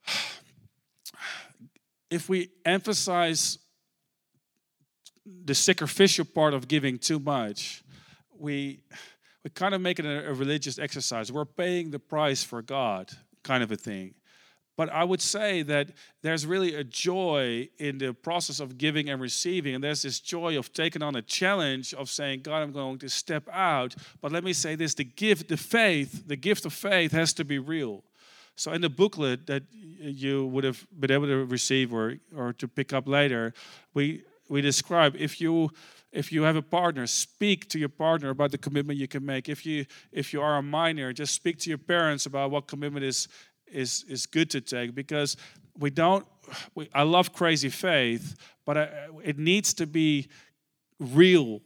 if 2.10 2.28
we 2.28 2.50
emphasize 2.64 3.58
the 5.44 5.54
sacrificial 5.54 6.24
part 6.24 6.54
of 6.54 6.68
giving 6.68 6.98
too 6.98 7.18
much, 7.18 7.82
we, 8.38 8.80
we 9.44 9.50
kind 9.50 9.74
of 9.74 9.80
make 9.80 9.98
it 9.98 10.06
a, 10.06 10.30
a 10.30 10.32
religious 10.32 10.78
exercise. 10.78 11.32
We're 11.32 11.44
paying 11.44 11.90
the 11.90 11.98
price 11.98 12.42
for 12.42 12.62
God, 12.62 13.10
kind 13.42 13.62
of 13.62 13.72
a 13.72 13.76
thing. 13.76 14.14
But 14.78 14.92
I 14.92 15.02
would 15.02 15.20
say 15.20 15.62
that 15.62 15.88
there's 16.22 16.46
really 16.46 16.76
a 16.76 16.84
joy 16.84 17.68
in 17.78 17.98
the 17.98 18.14
process 18.14 18.60
of 18.60 18.78
giving 18.78 19.10
and 19.10 19.20
receiving. 19.20 19.74
And 19.74 19.82
there's 19.82 20.02
this 20.02 20.20
joy 20.20 20.56
of 20.56 20.72
taking 20.72 21.02
on 21.02 21.16
a 21.16 21.22
challenge 21.22 21.92
of 21.94 22.08
saying, 22.08 22.42
God, 22.42 22.62
I'm 22.62 22.70
going 22.70 23.00
to 23.00 23.08
step 23.08 23.48
out. 23.52 23.96
But 24.20 24.30
let 24.30 24.44
me 24.44 24.52
say 24.52 24.76
this 24.76 24.94
the 24.94 25.02
gift, 25.02 25.48
the 25.48 25.56
faith, 25.56 26.28
the 26.28 26.36
gift 26.36 26.64
of 26.64 26.72
faith 26.72 27.10
has 27.10 27.32
to 27.34 27.44
be 27.44 27.58
real. 27.58 28.04
So 28.54 28.70
in 28.70 28.80
the 28.80 28.88
booklet 28.88 29.48
that 29.48 29.64
you 29.72 30.46
would 30.46 30.62
have 30.62 30.86
been 30.96 31.10
able 31.10 31.26
to 31.26 31.44
receive 31.44 31.92
or, 31.92 32.18
or 32.36 32.52
to 32.52 32.68
pick 32.68 32.92
up 32.92 33.08
later, 33.08 33.54
we, 33.94 34.22
we 34.48 34.60
describe 34.60 35.16
if 35.16 35.40
you 35.40 35.72
if 36.10 36.32
you 36.32 36.42
have 36.42 36.56
a 36.56 36.62
partner 36.62 37.06
speak 37.06 37.68
to 37.68 37.78
your 37.78 37.88
partner 37.88 38.30
about 38.30 38.50
the 38.50 38.58
commitment 38.58 38.98
you 38.98 39.06
can 39.06 39.24
make 39.24 39.48
if 39.48 39.66
you 39.66 39.84
if 40.10 40.32
you 40.32 40.40
are 40.40 40.56
a 40.56 40.62
minor 40.62 41.12
just 41.12 41.34
speak 41.34 41.58
to 41.58 41.68
your 41.68 41.78
parents 41.78 42.24
about 42.24 42.50
what 42.50 42.66
commitment 42.66 43.04
is 43.04 43.28
is 43.72 44.04
is 44.08 44.26
good 44.26 44.50
to 44.50 44.60
take 44.60 44.94
because 44.94 45.36
we 45.78 45.90
don't. 45.90 46.26
We, 46.74 46.88
I 46.94 47.02
love 47.02 47.32
crazy 47.32 47.68
faith, 47.68 48.36
but 48.64 48.78
I, 48.78 48.88
it 49.22 49.38
needs 49.38 49.74
to 49.74 49.86
be 49.86 50.28
real 50.98 51.60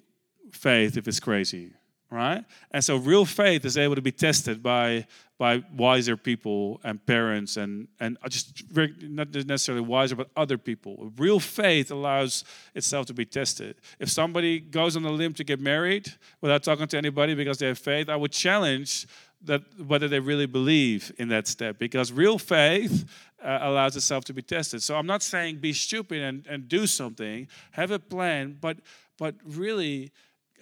faith 0.53 0.97
if 0.97 1.09
it's 1.09 1.21
crazy, 1.21 1.73
right? 2.11 2.45
And 2.71 2.85
so 2.85 2.97
real 2.97 3.25
faith 3.25 3.65
is 3.65 3.79
able 3.79 3.95
to 3.95 4.03
be 4.03 4.13
tested 4.13 4.63
by 4.63 5.07
by 5.39 5.61
wiser 5.77 6.17
people 6.17 6.81
and 6.85 7.05
parents 7.05 7.57
and 7.57 7.89
and 7.99 8.17
just 8.29 8.61
very, 8.71 8.95
not 9.01 9.35
necessarily 9.35 9.85
wiser 9.85 10.15
but 10.15 10.29
other 10.37 10.59
people. 10.59 11.11
Real 11.17 11.41
faith 11.41 11.91
allows 11.91 12.45
itself 12.75 13.07
to 13.07 13.15
be 13.15 13.25
tested. 13.25 13.77
If 13.99 14.09
somebody 14.09 14.61
goes 14.61 14.97
on 14.97 15.05
a 15.05 15.11
limb 15.11 15.35
to 15.35 15.45
get 15.45 15.61
married 15.61 16.13
without 16.41 16.63
talking 16.63 16.87
to 16.87 16.99
anybody 16.99 17.35
because 17.35 17.59
they 17.59 17.67
have 17.69 17.79
faith, 17.79 18.09
I 18.09 18.17
would 18.17 18.33
challenge 18.33 19.07
that 19.45 19.63
whether 19.87 20.09
they 20.09 20.21
really 20.21 20.47
believe 20.47 21.13
in 21.19 21.29
that 21.29 21.47
step 21.47 21.79
because 21.79 22.13
real 22.13 22.39
faith 22.39 23.05
uh, 23.43 23.59
allows 23.63 23.97
itself 23.97 24.25
to 24.25 24.33
be 24.33 24.43
tested 24.43 24.83
so 24.83 24.97
i'm 24.97 25.07
not 25.07 25.23
saying 25.23 25.57
be 25.57 25.73
stupid 25.73 26.21
and, 26.23 26.47
and 26.47 26.69
do 26.69 26.87
something 26.87 27.49
have 27.73 27.91
a 27.91 27.99
plan 27.99 28.57
but 28.61 28.79
but 29.19 29.35
really 29.45 30.11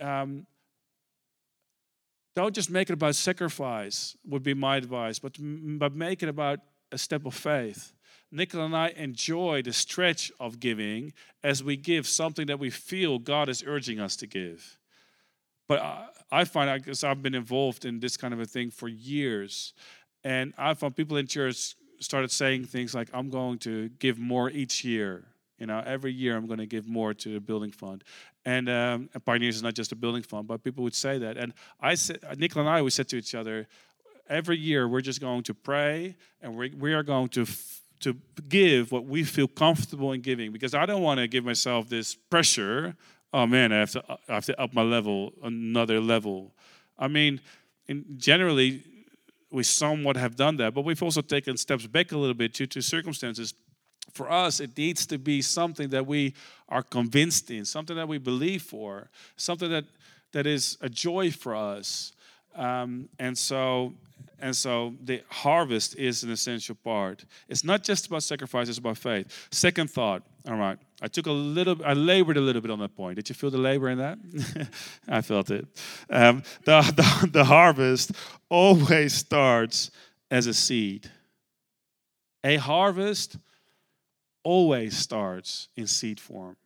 um, 0.00 0.46
don't 2.34 2.54
just 2.54 2.70
make 2.70 2.88
it 2.88 2.94
about 2.94 3.14
sacrifice 3.14 4.16
would 4.26 4.42
be 4.42 4.54
my 4.54 4.76
advice 4.76 5.18
but 5.18 5.36
but 5.40 5.94
make 5.94 6.22
it 6.22 6.28
about 6.28 6.60
a 6.92 6.98
step 6.98 7.26
of 7.26 7.34
faith 7.34 7.92
Nicola 8.32 8.66
and 8.66 8.76
I 8.76 8.88
enjoy 8.90 9.62
the 9.62 9.72
stretch 9.72 10.30
of 10.38 10.60
giving 10.60 11.12
as 11.42 11.64
we 11.64 11.76
give 11.76 12.06
something 12.06 12.46
that 12.46 12.60
we 12.60 12.70
feel 12.70 13.18
God 13.18 13.48
is 13.48 13.64
urging 13.66 13.98
us 13.98 14.14
to 14.16 14.26
give. 14.26 14.78
But 15.70 16.08
I, 16.32 16.42
find, 16.42 16.82
because 16.82 17.04
I've 17.04 17.22
been 17.22 17.36
involved 17.36 17.84
in 17.84 18.00
this 18.00 18.16
kind 18.16 18.34
of 18.34 18.40
a 18.40 18.44
thing 18.44 18.72
for 18.72 18.88
years, 18.88 19.72
and 20.24 20.52
I 20.58 20.74
found 20.74 20.96
people 20.96 21.16
in 21.16 21.28
church 21.28 21.76
started 22.00 22.32
saying 22.32 22.64
things 22.64 22.92
like, 22.92 23.08
I'm 23.14 23.30
going 23.30 23.58
to 23.58 23.88
give 24.00 24.18
more 24.18 24.50
each 24.50 24.84
year. 24.84 25.28
You 25.58 25.66
know, 25.66 25.80
every 25.86 26.12
year 26.12 26.36
I'm 26.36 26.48
going 26.48 26.58
to 26.58 26.66
give 26.66 26.88
more 26.88 27.14
to 27.14 27.34
the 27.34 27.38
building 27.38 27.70
fund. 27.70 28.02
And, 28.44 28.68
um, 28.68 29.10
Pioneers 29.24 29.54
is 29.54 29.62
not 29.62 29.74
just 29.74 29.92
a 29.92 29.94
building 29.94 30.24
fund, 30.24 30.48
but 30.48 30.64
people 30.64 30.82
would 30.82 30.94
say 30.96 31.18
that. 31.18 31.36
And 31.36 31.52
I 31.80 31.94
said, 31.94 32.18
Nicola 32.36 32.66
and 32.66 32.74
I 32.74 32.78
always 32.78 32.94
said 32.94 33.08
to 33.10 33.16
each 33.16 33.36
other, 33.36 33.68
every 34.28 34.58
year 34.58 34.88
we're 34.88 35.02
just 35.02 35.20
going 35.20 35.44
to 35.44 35.54
pray 35.54 36.16
and 36.42 36.56
we, 36.56 36.70
we 36.70 36.94
are 36.94 37.04
going 37.04 37.28
to 37.28 37.42
f- 37.42 37.80
to 38.00 38.16
give 38.48 38.90
what 38.90 39.04
we 39.04 39.22
feel 39.22 39.46
comfortable 39.46 40.10
in 40.10 40.20
giving 40.20 40.50
because 40.50 40.74
I 40.74 40.84
don't 40.84 41.02
want 41.02 41.20
to 41.20 41.28
give 41.28 41.44
myself 41.44 41.88
this 41.88 42.16
pressure 42.16 42.96
oh 43.32 43.46
man, 43.46 43.72
I 43.72 43.78
have 43.78 43.90
to 43.92 44.04
I 44.28 44.34
have 44.34 44.46
to 44.46 44.60
up 44.60 44.74
my 44.74 44.82
level 44.82 45.32
another 45.42 46.00
level. 46.00 46.52
I 46.98 47.08
mean, 47.08 47.40
generally 48.16 48.84
we 49.50 49.62
somewhat 49.62 50.16
have 50.16 50.36
done 50.36 50.56
that, 50.58 50.74
but 50.74 50.84
we've 50.84 51.02
also 51.02 51.22
taken 51.22 51.56
steps 51.56 51.86
back 51.86 52.12
a 52.12 52.18
little 52.18 52.34
bit 52.34 52.54
due 52.54 52.66
to 52.66 52.80
circumstances. 52.80 53.54
For 54.12 54.30
us, 54.30 54.60
it 54.60 54.76
needs 54.76 55.06
to 55.06 55.18
be 55.18 55.40
something 55.40 55.88
that 55.90 56.06
we 56.06 56.34
are 56.68 56.82
convinced 56.82 57.50
in, 57.50 57.64
something 57.64 57.96
that 57.96 58.08
we 58.08 58.18
believe 58.18 58.62
for, 58.62 59.08
something 59.36 59.70
that 59.70 59.84
that 60.32 60.46
is 60.46 60.78
a 60.80 60.88
joy 60.88 61.30
for 61.30 61.54
us. 61.54 62.12
Um, 62.54 63.08
and 63.18 63.36
so 63.36 63.94
and 64.40 64.56
so 64.56 64.94
the 65.04 65.22
harvest 65.28 65.96
is 65.96 66.22
an 66.22 66.30
essential 66.30 66.74
part. 66.74 67.24
It's 67.48 67.64
not 67.64 67.84
just 67.84 68.06
about 68.06 68.22
sacrifice, 68.22 68.68
it's 68.68 68.78
about 68.78 68.98
faith. 68.98 69.48
Second 69.50 69.90
thought, 69.90 70.22
all 70.48 70.56
right. 70.56 70.78
I 71.00 71.08
took 71.08 71.26
a 71.26 71.32
little, 71.32 71.76
I 71.84 71.94
labored 71.94 72.36
a 72.36 72.40
little 72.40 72.60
bit 72.60 72.70
on 72.70 72.78
that 72.80 72.94
point. 72.94 73.16
Did 73.16 73.28
you 73.28 73.34
feel 73.34 73.50
the 73.50 73.58
labor 73.58 73.88
in 73.88 73.98
that? 73.98 74.18
I 75.08 75.22
felt 75.22 75.50
it. 75.50 75.66
Um, 76.10 76.42
the, 76.64 76.80
the, 77.22 77.28
the 77.28 77.44
harvest 77.44 78.12
always 78.48 79.14
starts 79.14 79.90
as 80.30 80.46
a 80.46 80.54
seed. 80.54 81.10
A 82.44 82.56
harvest 82.56 83.36
always 84.42 84.96
starts 84.96 85.68
in 85.76 85.86
seed 85.86 86.20
form. 86.20 86.56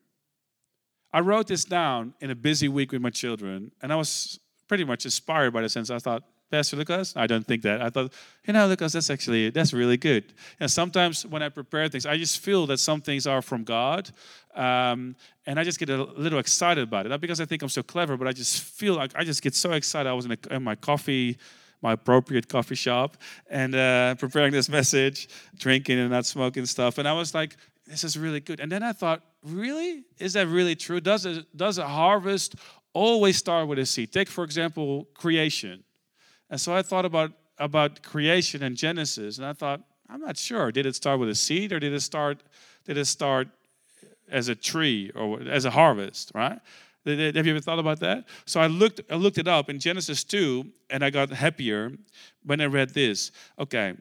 I 1.12 1.20
wrote 1.20 1.46
this 1.46 1.64
down 1.64 2.14
in 2.20 2.30
a 2.30 2.34
busy 2.34 2.68
week 2.68 2.90
with 2.90 3.00
my 3.00 3.10
children, 3.10 3.70
and 3.80 3.92
I 3.92 3.96
was 3.96 4.40
pretty 4.66 4.84
much 4.84 5.04
inspired 5.04 5.52
by 5.52 5.62
the 5.62 5.68
sense 5.68 5.90
I 5.90 5.98
thought, 5.98 6.24
Pastor 6.50 6.76
Lucas? 6.76 7.14
I 7.16 7.26
don't 7.26 7.46
think 7.46 7.62
that. 7.62 7.82
I 7.82 7.90
thought, 7.90 8.12
you 8.46 8.52
know, 8.52 8.66
Lucas, 8.66 8.92
that's 8.92 9.10
actually 9.10 9.50
that's 9.50 9.72
really 9.72 9.96
good. 9.96 10.32
And 10.60 10.70
sometimes 10.70 11.26
when 11.26 11.42
I 11.42 11.48
prepare 11.48 11.88
things, 11.88 12.06
I 12.06 12.16
just 12.16 12.40
feel 12.40 12.66
that 12.66 12.78
some 12.78 13.00
things 13.00 13.26
are 13.26 13.42
from 13.42 13.64
God, 13.64 14.10
um, 14.54 15.16
and 15.46 15.58
I 15.58 15.64
just 15.64 15.78
get 15.78 15.90
a 15.90 16.04
little 16.04 16.38
excited 16.38 16.84
about 16.84 17.06
it. 17.06 17.08
Not 17.08 17.20
because 17.20 17.40
I 17.40 17.44
think 17.44 17.62
I'm 17.62 17.68
so 17.68 17.82
clever, 17.82 18.16
but 18.16 18.28
I 18.28 18.32
just 18.32 18.62
feel 18.62 18.94
like 18.94 19.12
I 19.16 19.24
just 19.24 19.42
get 19.42 19.54
so 19.54 19.72
excited. 19.72 20.08
I 20.08 20.12
was 20.12 20.26
in, 20.26 20.32
a, 20.32 20.54
in 20.54 20.62
my 20.62 20.74
coffee 20.74 21.38
my 21.84 21.92
appropriate 21.92 22.48
coffee 22.48 22.74
shop 22.74 23.18
and 23.50 23.74
uh, 23.74 24.14
preparing 24.14 24.50
this 24.50 24.70
message, 24.70 25.28
drinking 25.58 25.98
and 25.98 26.10
not 26.10 26.24
smoking 26.24 26.64
stuff. 26.64 26.96
And 26.96 27.06
I 27.06 27.12
was 27.12 27.34
like, 27.34 27.58
this 27.86 28.04
is 28.04 28.18
really 28.18 28.40
good. 28.40 28.58
And 28.58 28.72
then 28.72 28.82
I 28.82 28.92
thought, 28.92 29.22
really? 29.44 30.04
Is 30.18 30.32
that 30.32 30.48
really 30.48 30.74
true? 30.74 31.00
Does 31.00 31.26
does 31.54 31.76
a 31.78 31.86
harvest 31.86 32.54
always 32.94 33.36
start 33.36 33.68
with 33.68 33.78
a 33.78 33.86
seed? 33.86 34.12
Take, 34.12 34.28
for 34.28 34.44
example, 34.44 35.06
creation. 35.14 35.84
And 36.54 36.60
so 36.60 36.72
I 36.72 36.82
thought 36.82 37.04
about, 37.04 37.32
about 37.58 38.04
creation 38.04 38.62
and 38.62 38.76
Genesis, 38.76 39.38
and 39.38 39.44
I 39.44 39.54
thought, 39.54 39.80
I'm 40.08 40.20
not 40.20 40.36
sure. 40.36 40.70
Did 40.70 40.86
it 40.86 40.94
start 40.94 41.18
with 41.18 41.28
a 41.28 41.34
seed 41.34 41.72
or 41.72 41.80
did 41.80 41.92
it 41.92 42.00
start, 42.00 42.44
did 42.84 42.96
it 42.96 43.06
start 43.06 43.48
as 44.30 44.46
a 44.46 44.54
tree 44.54 45.10
or 45.16 45.40
as 45.42 45.64
a 45.64 45.70
harvest, 45.70 46.30
right? 46.32 46.60
Have 47.06 47.44
you 47.44 47.50
ever 47.50 47.58
thought 47.58 47.80
about 47.80 47.98
that? 47.98 48.26
So 48.46 48.60
I 48.60 48.68
looked, 48.68 49.00
I 49.10 49.16
looked 49.16 49.38
it 49.38 49.48
up 49.48 49.68
in 49.68 49.80
Genesis 49.80 50.22
2, 50.22 50.64
and 50.90 51.04
I 51.04 51.10
got 51.10 51.30
happier 51.30 51.90
when 52.44 52.60
I 52.60 52.66
read 52.66 52.90
this. 52.94 53.32
Okay, 53.58 53.94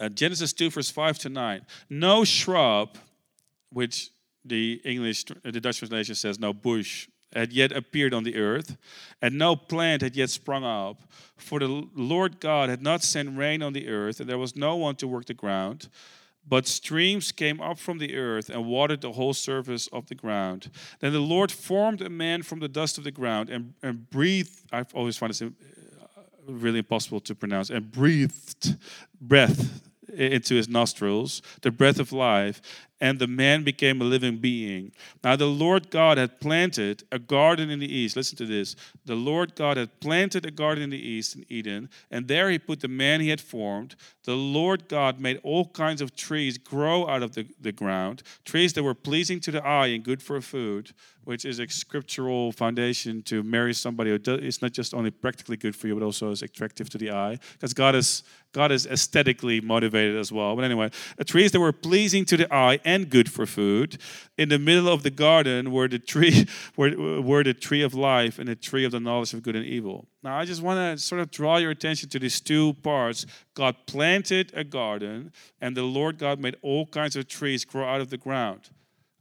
uh, 0.00 0.08
Genesis 0.08 0.54
2, 0.54 0.70
verse 0.70 0.88
5 0.88 1.18
to 1.18 1.28
9. 1.28 1.60
No 1.90 2.24
shrub, 2.24 2.96
which 3.70 4.08
the 4.46 4.80
English, 4.82 5.24
the 5.42 5.60
Dutch 5.60 5.80
translation 5.80 6.14
says 6.14 6.38
no 6.38 6.54
bush, 6.54 7.06
had 7.36 7.52
yet 7.52 7.72
appeared 7.72 8.14
on 8.14 8.24
the 8.24 8.36
earth, 8.36 8.76
and 9.20 9.36
no 9.36 9.56
plant 9.56 10.02
had 10.02 10.16
yet 10.16 10.30
sprung 10.30 10.64
up. 10.64 11.02
For 11.36 11.60
the 11.60 11.86
Lord 11.94 12.40
God 12.40 12.68
had 12.68 12.82
not 12.82 13.02
sent 13.02 13.36
rain 13.36 13.62
on 13.62 13.72
the 13.72 13.88
earth, 13.88 14.20
and 14.20 14.28
there 14.28 14.38
was 14.38 14.56
no 14.56 14.76
one 14.76 14.96
to 14.96 15.06
work 15.06 15.26
the 15.26 15.34
ground. 15.34 15.88
But 16.48 16.66
streams 16.66 17.32
came 17.32 17.60
up 17.60 17.78
from 17.78 17.98
the 17.98 18.16
earth 18.16 18.50
and 18.50 18.66
watered 18.66 19.00
the 19.00 19.12
whole 19.12 19.34
surface 19.34 19.88
of 19.88 20.06
the 20.06 20.14
ground. 20.14 20.70
Then 21.00 21.12
the 21.12 21.18
Lord 21.18 21.50
formed 21.50 22.00
a 22.00 22.08
man 22.08 22.42
from 22.42 22.60
the 22.60 22.68
dust 22.68 22.98
of 22.98 23.04
the 23.04 23.10
ground 23.10 23.50
and, 23.50 23.74
and 23.82 24.08
breathed, 24.10 24.52
I've 24.72 24.94
always 24.94 25.16
found 25.16 25.32
it 25.32 25.42
uh, 25.42 26.20
really 26.46 26.78
impossible 26.78 27.20
to 27.20 27.34
pronounce, 27.34 27.68
and 27.68 27.90
breathed 27.90 28.76
breath 29.20 29.82
into 30.16 30.54
his 30.54 30.68
nostrils, 30.68 31.42
the 31.62 31.70
breath 31.70 31.98
of 31.98 32.12
life, 32.12 32.62
and 33.00 33.18
the 33.18 33.26
man 33.26 33.62
became 33.62 34.00
a 34.00 34.04
living 34.04 34.38
being. 34.38 34.92
Now, 35.22 35.36
the 35.36 35.46
Lord 35.46 35.90
God 35.90 36.16
had 36.18 36.40
planted 36.40 37.04
a 37.12 37.18
garden 37.18 37.70
in 37.70 37.78
the 37.78 37.94
east. 37.94 38.16
Listen 38.16 38.38
to 38.38 38.46
this. 38.46 38.74
The 39.04 39.14
Lord 39.14 39.54
God 39.54 39.76
had 39.76 40.00
planted 40.00 40.46
a 40.46 40.50
garden 40.50 40.84
in 40.84 40.90
the 40.90 41.08
east 41.08 41.36
in 41.36 41.44
Eden, 41.48 41.90
and 42.10 42.26
there 42.26 42.50
he 42.50 42.58
put 42.58 42.80
the 42.80 42.88
man 42.88 43.20
he 43.20 43.28
had 43.28 43.40
formed. 43.40 43.96
The 44.24 44.34
Lord 44.34 44.88
God 44.88 45.20
made 45.20 45.40
all 45.42 45.66
kinds 45.66 46.00
of 46.00 46.16
trees 46.16 46.58
grow 46.58 47.06
out 47.08 47.22
of 47.22 47.34
the, 47.34 47.46
the 47.60 47.72
ground, 47.72 48.22
trees 48.44 48.72
that 48.72 48.82
were 48.82 48.94
pleasing 48.94 49.40
to 49.40 49.50
the 49.50 49.64
eye 49.64 49.88
and 49.88 50.02
good 50.02 50.22
for 50.22 50.40
food, 50.40 50.92
which 51.24 51.44
is 51.44 51.58
a 51.58 51.68
scriptural 51.68 52.52
foundation 52.52 53.20
to 53.22 53.42
marry 53.42 53.74
somebody 53.74 54.10
who 54.10 54.18
does, 54.18 54.62
not 54.62 54.72
just 54.72 54.94
only 54.94 55.10
practically 55.10 55.56
good 55.56 55.74
for 55.74 55.88
you, 55.88 55.94
but 55.94 56.04
also 56.04 56.30
is 56.30 56.42
attractive 56.42 56.88
to 56.90 56.98
the 56.98 57.10
eye, 57.10 57.38
because 57.52 57.74
God 57.74 57.94
is 57.94 58.22
God 58.52 58.72
is 58.72 58.86
aesthetically 58.86 59.60
motivated 59.60 60.16
as 60.16 60.32
well. 60.32 60.56
But 60.56 60.64
anyway, 60.64 60.90
uh, 61.20 61.24
trees 61.24 61.52
that 61.52 61.60
were 61.60 61.72
pleasing 61.72 62.24
to 62.24 62.38
the 62.38 62.52
eye 62.54 62.80
and 62.86 63.10
good 63.10 63.30
for 63.30 63.44
food. 63.44 63.98
In 64.38 64.48
the 64.48 64.58
middle 64.58 64.88
of 64.88 65.02
the 65.02 65.10
garden 65.10 65.72
were 65.72 65.88
the 65.88 65.98
tree, 65.98 66.46
were, 66.76 67.20
were 67.20 67.42
the 67.42 67.52
tree 67.52 67.82
of 67.82 67.92
life 67.92 68.38
and 68.38 68.48
the 68.48 68.54
tree 68.54 68.84
of 68.84 68.92
the 68.92 69.00
knowledge 69.00 69.34
of 69.34 69.42
good 69.42 69.56
and 69.56 69.66
evil. 69.66 70.06
Now, 70.22 70.38
I 70.38 70.44
just 70.44 70.62
want 70.62 70.78
to 70.78 71.02
sort 71.02 71.20
of 71.20 71.30
draw 71.30 71.56
your 71.58 71.72
attention 71.72 72.08
to 72.10 72.18
these 72.20 72.40
two 72.40 72.74
parts. 72.74 73.26
God 73.54 73.74
planted 73.86 74.52
a 74.54 74.62
garden, 74.62 75.32
and 75.60 75.76
the 75.76 75.82
Lord 75.82 76.16
God 76.16 76.38
made 76.38 76.56
all 76.62 76.86
kinds 76.86 77.16
of 77.16 77.26
trees 77.26 77.64
grow 77.64 77.84
out 77.84 78.00
of 78.00 78.08
the 78.08 78.16
ground. 78.16 78.70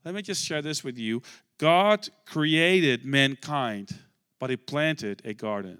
Let 0.05 0.13
me 0.13 0.21
just 0.21 0.45
share 0.45 0.61
this 0.61 0.83
with 0.83 0.99
you. 0.99 1.23
God 1.57 2.07
created 2.27 3.03
mankind, 3.03 3.97
but 4.39 4.51
He 4.51 4.57
planted 4.57 5.23
a 5.25 5.33
garden. 5.33 5.79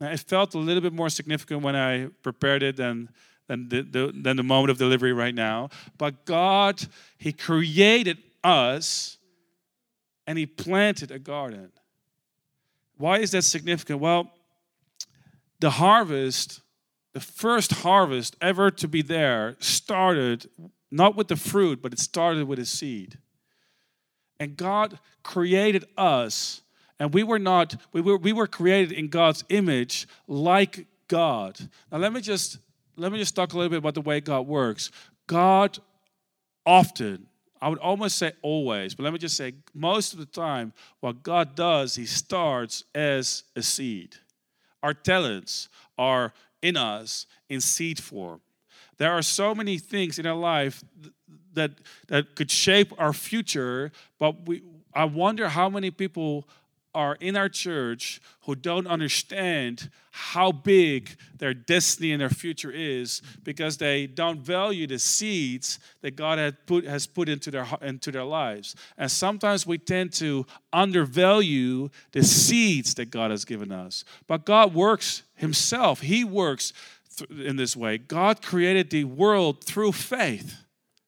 Now, 0.00 0.10
it 0.10 0.20
felt 0.20 0.54
a 0.54 0.58
little 0.58 0.82
bit 0.82 0.92
more 0.94 1.10
significant 1.10 1.62
when 1.62 1.76
I 1.76 2.06
prepared 2.22 2.62
it 2.62 2.76
than, 2.76 3.10
than, 3.48 3.68
the, 3.68 3.82
the, 3.82 4.12
than 4.14 4.36
the 4.36 4.42
moment 4.42 4.70
of 4.70 4.78
delivery 4.78 5.12
right 5.12 5.34
now. 5.34 5.70
But 5.98 6.24
God, 6.24 6.84
He 7.18 7.32
created 7.32 8.18
us 8.42 9.18
and 10.26 10.38
He 10.38 10.46
planted 10.46 11.10
a 11.10 11.18
garden. 11.18 11.70
Why 12.98 13.18
is 13.18 13.32
that 13.32 13.42
significant? 13.42 14.00
Well, 14.00 14.32
the 15.60 15.70
harvest, 15.70 16.60
the 17.12 17.20
first 17.20 17.72
harvest 17.72 18.36
ever 18.40 18.70
to 18.70 18.88
be 18.88 19.02
there, 19.02 19.56
started 19.58 20.48
not 20.90 21.16
with 21.16 21.28
the 21.28 21.36
fruit, 21.36 21.82
but 21.82 21.92
it 21.92 21.98
started 21.98 22.46
with 22.46 22.58
a 22.58 22.66
seed. 22.66 23.18
And 24.38 24.56
God 24.56 24.98
created 25.22 25.84
us 25.96 26.62
and 26.98 27.12
we 27.12 27.22
were 27.22 27.38
not, 27.38 27.76
we 27.92 28.00
were, 28.00 28.16
we 28.16 28.32
were 28.32 28.46
created 28.46 28.92
in 28.92 29.08
God's 29.08 29.44
image 29.48 30.08
like 30.26 30.86
God. 31.08 31.58
Now 31.92 31.98
let 31.98 32.12
me 32.12 32.20
just 32.20 32.58
let 32.96 33.12
me 33.12 33.18
just 33.18 33.34
talk 33.34 33.52
a 33.52 33.56
little 33.56 33.70
bit 33.70 33.78
about 33.78 33.94
the 33.94 34.00
way 34.00 34.20
God 34.20 34.46
works. 34.46 34.90
God 35.26 35.78
often, 36.64 37.26
I 37.60 37.68
would 37.68 37.78
almost 37.78 38.18
say 38.18 38.32
always, 38.42 38.94
but 38.94 39.04
let 39.04 39.12
me 39.12 39.18
just 39.18 39.36
say 39.36 39.54
most 39.74 40.12
of 40.12 40.18
the 40.18 40.26
time, 40.26 40.72
what 41.00 41.22
God 41.22 41.54
does, 41.54 41.94
He 41.94 42.06
starts 42.06 42.84
as 42.94 43.44
a 43.54 43.62
seed. 43.62 44.16
Our 44.82 44.94
talents 44.94 45.68
are 45.98 46.32
in 46.62 46.76
us 46.76 47.26
in 47.48 47.60
seed 47.60 48.02
form. 48.02 48.40
There 48.98 49.12
are 49.12 49.22
so 49.22 49.54
many 49.54 49.78
things 49.78 50.18
in 50.18 50.26
our 50.26 50.36
life 50.36 50.82
that 51.54 51.72
that 52.08 52.34
could 52.34 52.50
shape 52.50 52.92
our 52.98 53.12
future, 53.12 53.92
but 54.18 54.46
we 54.46 54.62
I 54.94 55.04
wonder 55.04 55.48
how 55.48 55.68
many 55.68 55.90
people 55.90 56.48
are 56.96 57.18
in 57.20 57.36
our 57.36 57.50
church 57.50 58.22
who 58.46 58.54
don't 58.54 58.86
understand 58.86 59.90
how 60.10 60.50
big 60.50 61.10
their 61.36 61.52
destiny 61.52 62.10
and 62.10 62.22
their 62.22 62.30
future 62.30 62.70
is 62.70 63.20
because 63.44 63.76
they 63.76 64.06
don't 64.06 64.40
value 64.40 64.86
the 64.86 64.98
seeds 64.98 65.78
that 66.00 66.16
God 66.16 66.56
put, 66.64 66.86
has 66.86 67.06
put 67.06 67.28
into 67.28 67.50
their, 67.50 67.66
into 67.82 68.10
their 68.10 68.24
lives. 68.24 68.74
And 68.96 69.10
sometimes 69.10 69.66
we 69.66 69.76
tend 69.76 70.14
to 70.14 70.46
undervalue 70.72 71.90
the 72.12 72.24
seeds 72.24 72.94
that 72.94 73.10
God 73.10 73.30
has 73.30 73.44
given 73.44 73.70
us. 73.70 74.04
But 74.26 74.46
God 74.46 74.72
works 74.72 75.22
Himself, 75.34 76.00
He 76.00 76.24
works 76.24 76.72
in 77.30 77.56
this 77.56 77.76
way. 77.76 77.98
God 77.98 78.40
created 78.40 78.88
the 78.88 79.04
world 79.04 79.64
through 79.64 79.92
faith. 79.92 80.56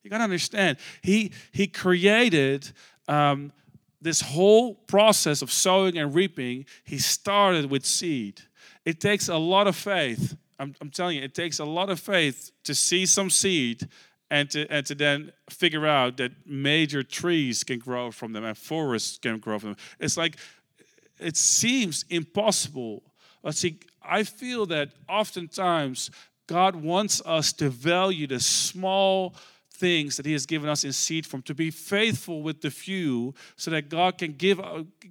You 0.02 0.11
got 0.11 0.18
to 0.18 0.25
understand, 0.25 0.76
He, 1.00 1.33
he 1.50 1.66
created. 1.66 2.71
Um, 3.09 3.52
this 4.00 4.21
whole 4.21 4.75
process 4.75 5.43
of 5.43 5.50
sowing 5.50 5.99
and 5.99 6.14
reaping, 6.14 6.67
he 6.85 6.99
started 6.99 7.71
with 7.71 7.85
seed. 7.85 8.40
It 8.85 9.00
takes 9.00 9.28
a 9.28 9.37
lot 9.37 9.67
of 9.67 9.76
faith. 9.76 10.37
I'm, 10.59 10.75
I'm, 10.81 10.90
telling 10.90 11.17
you, 11.17 11.23
it 11.23 11.35
takes 11.35 11.59
a 11.59 11.64
lot 11.64 11.90
of 11.90 12.00
faith 12.00 12.51
to 12.64 12.75
see 12.75 13.07
some 13.07 13.31
seed 13.31 13.88
and 14.31 14.51
to, 14.51 14.66
and 14.70 14.85
to 14.87 14.94
then 14.94 15.33
figure 15.51 15.87
out 15.87 16.16
that 16.18 16.33
major 16.46 17.03
trees 17.03 17.64
can 17.64 17.79
grow 17.79 18.11
from 18.11 18.33
them 18.33 18.44
and 18.44 18.57
forests 18.57 19.18
can 19.18 19.38
grow 19.38 19.59
from 19.59 19.70
them. 19.70 19.79
It's 19.99 20.16
like, 20.16 20.37
it 21.18 21.37
seems 21.37 22.05
impossible. 22.11 23.03
But 23.42 23.55
see, 23.55 23.81
I 24.03 24.25
feel 24.25 24.66
that 24.66 24.90
oftentimes 25.09 26.11
God 26.46 26.77
wants 26.77 27.20
us 27.25 27.53
to 27.55 27.68
value 27.68 28.27
the 28.27 28.40
small 28.40 29.35
things 29.79 30.17
that 30.17 30.27
he 30.27 30.33
has 30.33 30.45
given 30.45 30.69
us 30.69 30.85
in 30.85 30.93
seed 30.93 31.25
form 31.25 31.43
to 31.43 31.55
be 31.55 31.71
faithful 31.71 32.43
with 32.43 32.61
the 32.61 32.71
few 32.71 33.35
so 33.57 33.71
that 33.71 33.88
god 33.88 34.19
can 34.19 34.33
give 34.33 34.61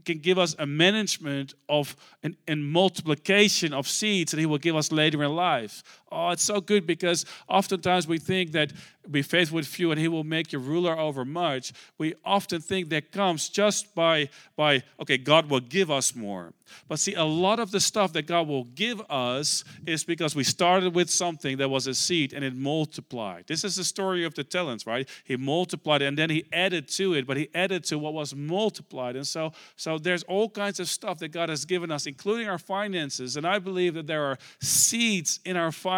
can 0.06 0.20
give 0.20 0.38
us 0.38 0.56
a 0.60 0.66
management 0.66 1.54
of 1.70 1.96
an, 2.24 2.36
and 2.48 2.70
multiplication 2.70 3.74
of 3.74 3.88
seeds 3.88 4.32
that 4.32 4.40
he 4.40 4.46
will 4.46 4.58
give 4.58 4.76
us 4.76 4.92
later 4.92 5.24
in 5.24 5.36
life 5.36 6.02
oh 6.12 6.30
it's 6.30 6.44
so 6.44 6.62
good 6.62 6.86
because 6.86 7.26
oftentimes 7.48 8.08
we 8.08 8.18
think 8.18 8.52
that 8.52 8.72
be 9.12 9.22
faithful 9.22 9.56
with 9.56 9.68
few 9.68 9.92
and 9.92 10.00
he 10.00 10.08
will 10.08 10.24
make 10.24 10.52
you 10.54 10.60
ruler 10.60 10.98
over 10.98 11.26
much. 11.26 11.74
We 11.98 12.16
often 12.26 12.62
think 12.62 12.90
that 12.90 13.12
comes 13.12 13.50
just 13.50 13.94
by 13.96 14.30
by 14.56 14.84
okay 15.00 15.18
god 15.18 15.50
will 15.50 15.60
give 15.60 15.90
us 15.90 16.16
more. 16.16 16.54
But 16.90 17.00
see 17.00 17.14
a 17.14 17.24
lot 17.24 17.60
of 17.60 17.72
the 17.72 17.80
stuff 17.80 18.14
that 18.14 18.28
god 18.28 18.48
will 18.48 18.66
give 18.66 19.02
us 19.10 19.64
is 19.86 20.04
because 20.04 20.36
we 20.36 20.44
started 20.44 20.94
with 20.94 21.10
something 21.10 21.58
that 21.58 21.70
was 21.70 21.88
a 21.88 21.94
seed 21.94 22.34
and 22.34 22.44
it 22.44 22.56
multiplied. 22.56 23.46
This 23.48 23.64
is 23.64 23.76
the 23.76 23.84
story 23.84 24.24
of 24.26 24.34
the 24.34 24.44
talents 24.44 24.86
right? 24.86 25.08
He 25.24 25.38
multiplied 25.38 26.02
and 26.02 26.18
then 26.18 26.30
he 26.30 26.46
added 26.52 26.88
to 26.90 27.14
it 27.14 27.26
but 27.26 27.38
he 27.38 27.50
added 27.54 27.84
to 27.86 27.98
what 27.98 28.14
was 28.14 28.36
multiplied. 28.36 29.16
And 29.16 29.26
so 29.28 29.54
so 29.76 29.98
there's 29.98 30.24
all 30.24 30.50
kinds 30.50 30.80
of 30.80 30.88
stuff 30.88 31.20
that 31.20 31.30
god 31.30 31.50
has 31.50 31.66
given 31.66 31.92
us 31.92 32.06
including 32.06 32.50
our 32.50 32.60
finances. 32.60 33.38
And 33.38 33.48
i 33.48 33.60
believe 33.60 33.94
that 33.94 34.08
there 34.08 34.26
are 34.26 34.38
seeds 34.60 35.40
in 35.46 35.56
our 35.56 35.72
finances 35.72 35.97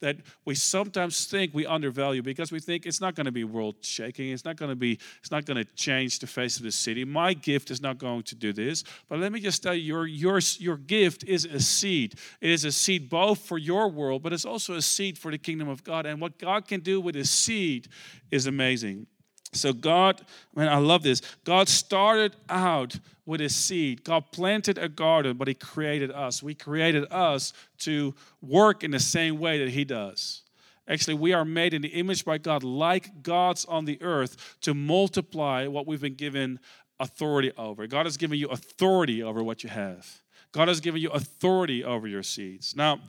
that 0.00 0.16
we 0.44 0.54
sometimes 0.54 1.26
think 1.26 1.54
we 1.54 1.66
undervalue 1.66 2.22
because 2.22 2.50
we 2.50 2.60
think 2.60 2.86
it's 2.86 3.00
not 3.00 3.14
going 3.14 3.26
to 3.26 3.32
be 3.32 3.44
world 3.44 3.76
shaking. 3.80 4.30
It's 4.30 4.44
not 4.44 4.56
going 4.56 4.70
to 4.70 4.76
be, 4.76 4.98
it's 5.20 5.30
not 5.30 5.44
going 5.44 5.56
to 5.56 5.64
change 5.74 6.18
the 6.18 6.26
face 6.26 6.56
of 6.56 6.64
the 6.64 6.72
city. 6.72 7.04
My 7.04 7.34
gift 7.34 7.70
is 7.70 7.80
not 7.80 7.98
going 7.98 8.22
to 8.24 8.34
do 8.34 8.52
this. 8.52 8.84
But 9.08 9.18
let 9.20 9.32
me 9.32 9.40
just 9.40 9.62
tell 9.62 9.74
you, 9.74 9.82
your, 9.82 10.06
your, 10.06 10.40
your 10.58 10.76
gift 10.76 11.24
is 11.24 11.44
a 11.44 11.60
seed. 11.60 12.14
It 12.40 12.50
is 12.50 12.64
a 12.64 12.72
seed 12.72 13.08
both 13.08 13.40
for 13.40 13.58
your 13.58 13.88
world, 13.88 14.22
but 14.22 14.32
it's 14.32 14.44
also 14.44 14.74
a 14.74 14.82
seed 14.82 15.18
for 15.18 15.30
the 15.30 15.38
kingdom 15.38 15.68
of 15.68 15.84
God. 15.84 16.06
And 16.06 16.20
what 16.20 16.38
God 16.38 16.66
can 16.66 16.80
do 16.80 17.00
with 17.00 17.16
a 17.16 17.24
seed 17.24 17.88
is 18.30 18.46
amazing. 18.46 19.06
So, 19.52 19.72
God, 19.72 20.20
man, 20.54 20.68
I 20.68 20.76
love 20.76 21.02
this. 21.02 21.22
God 21.44 21.68
started 21.68 22.36
out 22.48 22.98
with 23.24 23.40
a 23.40 23.48
seed. 23.48 24.04
God 24.04 24.30
planted 24.30 24.78
a 24.78 24.88
garden, 24.88 25.36
but 25.36 25.48
He 25.48 25.54
created 25.54 26.10
us. 26.10 26.42
We 26.42 26.54
created 26.54 27.10
us 27.10 27.52
to 27.78 28.14
work 28.42 28.84
in 28.84 28.90
the 28.90 29.00
same 29.00 29.38
way 29.38 29.58
that 29.58 29.70
He 29.70 29.84
does. 29.84 30.42
Actually, 30.86 31.14
we 31.14 31.32
are 31.34 31.44
made 31.44 31.74
in 31.74 31.82
the 31.82 31.88
image 31.88 32.24
by 32.24 32.38
God, 32.38 32.62
like 32.62 33.22
gods 33.22 33.64
on 33.66 33.84
the 33.84 34.00
earth, 34.02 34.56
to 34.62 34.72
multiply 34.72 35.66
what 35.66 35.86
we've 35.86 36.00
been 36.00 36.14
given 36.14 36.58
authority 36.98 37.52
over. 37.56 37.86
God 37.86 38.06
has 38.06 38.16
given 38.16 38.38
you 38.38 38.48
authority 38.48 39.22
over 39.22 39.42
what 39.42 39.62
you 39.62 39.70
have. 39.70 40.22
God 40.52 40.68
has 40.68 40.80
given 40.80 41.00
you 41.00 41.10
authority 41.10 41.84
over 41.84 42.08
your 42.08 42.22
seeds. 42.22 42.74
Now, 42.74 43.00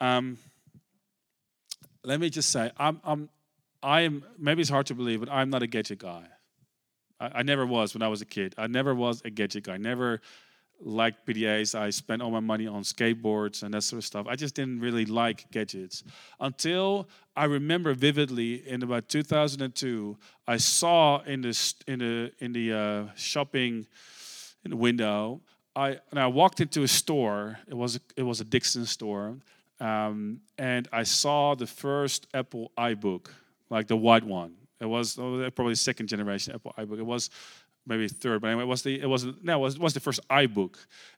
um, 0.00 0.38
let 2.02 2.20
me 2.20 2.30
just 2.30 2.50
say, 2.50 2.70
I'm, 2.78 3.00
I'm, 3.04 3.28
I 3.82 4.02
am. 4.02 4.24
Maybe 4.38 4.60
it's 4.60 4.70
hard 4.70 4.86
to 4.86 4.94
believe, 4.94 5.20
but 5.20 5.30
I'm 5.30 5.50
not 5.50 5.62
a 5.62 5.66
gadget 5.66 5.98
guy. 6.00 6.24
I, 7.20 7.30
I 7.36 7.42
never 7.42 7.66
was 7.66 7.94
when 7.94 8.02
I 8.02 8.08
was 8.08 8.22
a 8.22 8.26
kid. 8.26 8.54
I 8.58 8.66
never 8.66 8.94
was 8.94 9.22
a 9.24 9.30
gadget 9.30 9.64
guy. 9.64 9.74
I 9.74 9.78
never 9.78 10.20
liked 10.80 11.26
PDAs. 11.26 11.74
I 11.74 11.90
spent 11.90 12.22
all 12.22 12.30
my 12.30 12.40
money 12.40 12.66
on 12.66 12.82
skateboards 12.82 13.62
and 13.62 13.74
that 13.74 13.82
sort 13.82 13.98
of 13.98 14.04
stuff. 14.04 14.26
I 14.28 14.36
just 14.36 14.54
didn't 14.54 14.80
really 14.80 15.06
like 15.06 15.50
gadgets 15.50 16.04
until 16.40 17.08
I 17.36 17.44
remember 17.44 17.94
vividly 17.94 18.68
in 18.68 18.82
about 18.82 19.08
2002. 19.08 20.16
I 20.46 20.56
saw 20.56 21.20
in 21.22 21.42
the 21.42 21.74
in 21.86 21.98
the 21.98 22.32
in 22.38 22.52
the 22.52 22.72
uh, 22.72 23.14
shopping 23.14 23.86
in 24.64 24.70
the 24.70 24.76
window. 24.76 25.40
I 25.74 25.98
and 26.10 26.18
I 26.18 26.26
walked 26.26 26.60
into 26.60 26.82
a 26.82 26.88
store. 26.88 27.58
It 27.68 27.74
was 27.74 28.00
it 28.16 28.22
was 28.22 28.40
a 28.40 28.44
Dixon 28.44 28.86
store, 28.86 29.36
um, 29.80 30.40
and 30.56 30.88
I 30.92 31.04
saw 31.04 31.54
the 31.54 31.66
first 31.66 32.26
Apple 32.34 32.72
iBook, 32.76 33.28
like 33.70 33.86
the 33.86 33.96
white 33.96 34.24
one. 34.24 34.54
It 34.80 34.86
was 34.86 35.18
oh, 35.18 35.50
probably 35.50 35.74
second 35.74 36.06
generation 36.06 36.54
Apple 36.54 36.72
iBook. 36.78 36.98
It 36.98 37.06
was 37.06 37.30
maybe 37.86 38.06
third, 38.06 38.40
but 38.40 38.48
anyway, 38.48 38.62
it 38.62 38.66
was 38.66 38.82
the 38.82 39.00
it 39.00 39.08
was 39.08 39.26
no, 39.42 39.58
it 39.58 39.60
was, 39.60 39.74
it 39.76 39.80
was 39.80 39.94
the 39.94 40.00
first 40.00 40.20
iBook, 40.28 40.76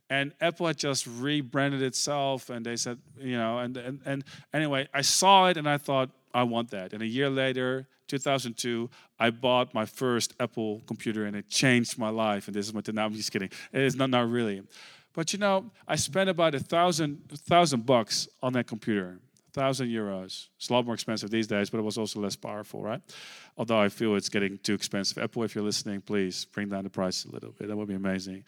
and 0.08 0.32
Apple 0.40 0.66
had 0.66 0.78
just 0.78 1.06
rebranded 1.06 1.82
itself, 1.82 2.48
and 2.48 2.64
they 2.64 2.76
said, 2.76 2.98
you 3.18 3.36
know, 3.36 3.58
and 3.58 3.76
and 3.76 4.00
and 4.06 4.24
anyway, 4.54 4.88
I 4.94 5.02
saw 5.02 5.48
it 5.48 5.56
and 5.56 5.68
I 5.68 5.76
thought, 5.76 6.10
I 6.32 6.44
want 6.44 6.70
that. 6.70 6.92
And 6.92 7.02
a 7.02 7.06
year 7.06 7.28
later, 7.28 7.86
2002, 8.08 8.90
I 9.18 9.30
bought 9.30 9.74
my 9.74 9.84
first 9.84 10.34
Apple 10.40 10.82
computer 10.86 11.24
and 11.26 11.36
it 11.36 11.48
changed 11.48 11.98
my 11.98 12.08
life. 12.08 12.48
And 12.48 12.54
this 12.54 12.66
is 12.66 12.74
my, 12.74 12.82
now 12.92 13.06
I'm 13.06 13.14
just 13.14 13.32
kidding. 13.32 13.50
It 13.72 13.80
is 13.80 13.96
not, 13.96 14.10
not 14.10 14.28
really. 14.28 14.62
But 15.12 15.32
you 15.32 15.38
know, 15.38 15.70
I 15.88 15.96
spent 15.96 16.30
about 16.30 16.54
a 16.54 16.60
thousand, 16.60 17.28
thousand 17.30 17.86
bucks 17.86 18.28
on 18.42 18.52
that 18.54 18.66
computer. 18.66 19.18
Thousand 19.52 19.88
euros. 19.88 20.48
It's 20.56 20.68
a 20.68 20.72
lot 20.72 20.84
more 20.84 20.94
expensive 20.94 21.30
these 21.30 21.46
days, 21.46 21.70
but 21.70 21.78
it 21.78 21.82
was 21.82 21.98
also 21.98 22.20
less 22.20 22.36
powerful, 22.36 22.82
right? 22.82 23.00
Although 23.56 23.80
I 23.80 23.88
feel 23.88 24.14
it's 24.14 24.28
getting 24.28 24.58
too 24.58 24.74
expensive. 24.74 25.18
Apple, 25.18 25.42
if 25.42 25.54
you're 25.54 25.64
listening, 25.64 26.00
please 26.00 26.44
bring 26.44 26.68
down 26.68 26.84
the 26.84 26.90
price 26.90 27.24
a 27.24 27.30
little 27.30 27.52
bit. 27.52 27.68
That 27.68 27.76
would 27.76 27.88
be 27.88 27.94
amazing. 27.94 28.44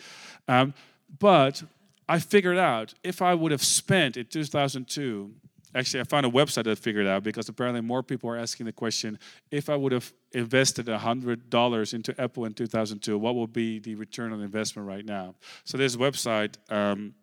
Um, 0.48 0.74
but 1.18 1.62
I 2.08 2.18
figured 2.18 2.58
out 2.58 2.94
if 3.02 3.20
I 3.22 3.34
would 3.34 3.52
have 3.52 3.64
spent 3.64 4.16
in 4.16 4.26
2002 4.26 5.34
Actually, 5.74 6.00
I 6.00 6.04
found 6.04 6.26
a 6.26 6.30
website 6.30 6.64
that 6.64 6.78
figured 6.78 7.06
out 7.06 7.22
because 7.22 7.48
apparently 7.48 7.80
more 7.80 8.02
people 8.02 8.28
are 8.28 8.36
asking 8.36 8.66
the 8.66 8.72
question 8.72 9.18
if 9.50 9.70
I 9.70 9.76
would 9.76 9.92
have 9.92 10.12
invested 10.32 10.86
$100 10.86 11.94
into 11.94 12.20
Apple 12.20 12.44
in 12.44 12.52
2002, 12.52 13.16
what 13.16 13.34
would 13.36 13.52
be 13.52 13.78
the 13.78 13.94
return 13.94 14.32
on 14.32 14.42
investment 14.42 14.86
right 14.86 15.04
now? 15.04 15.34
So, 15.64 15.78
this 15.78 15.96
website, 15.96 16.56
um, 16.70 17.14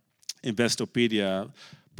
Investopedia, 0.43 1.51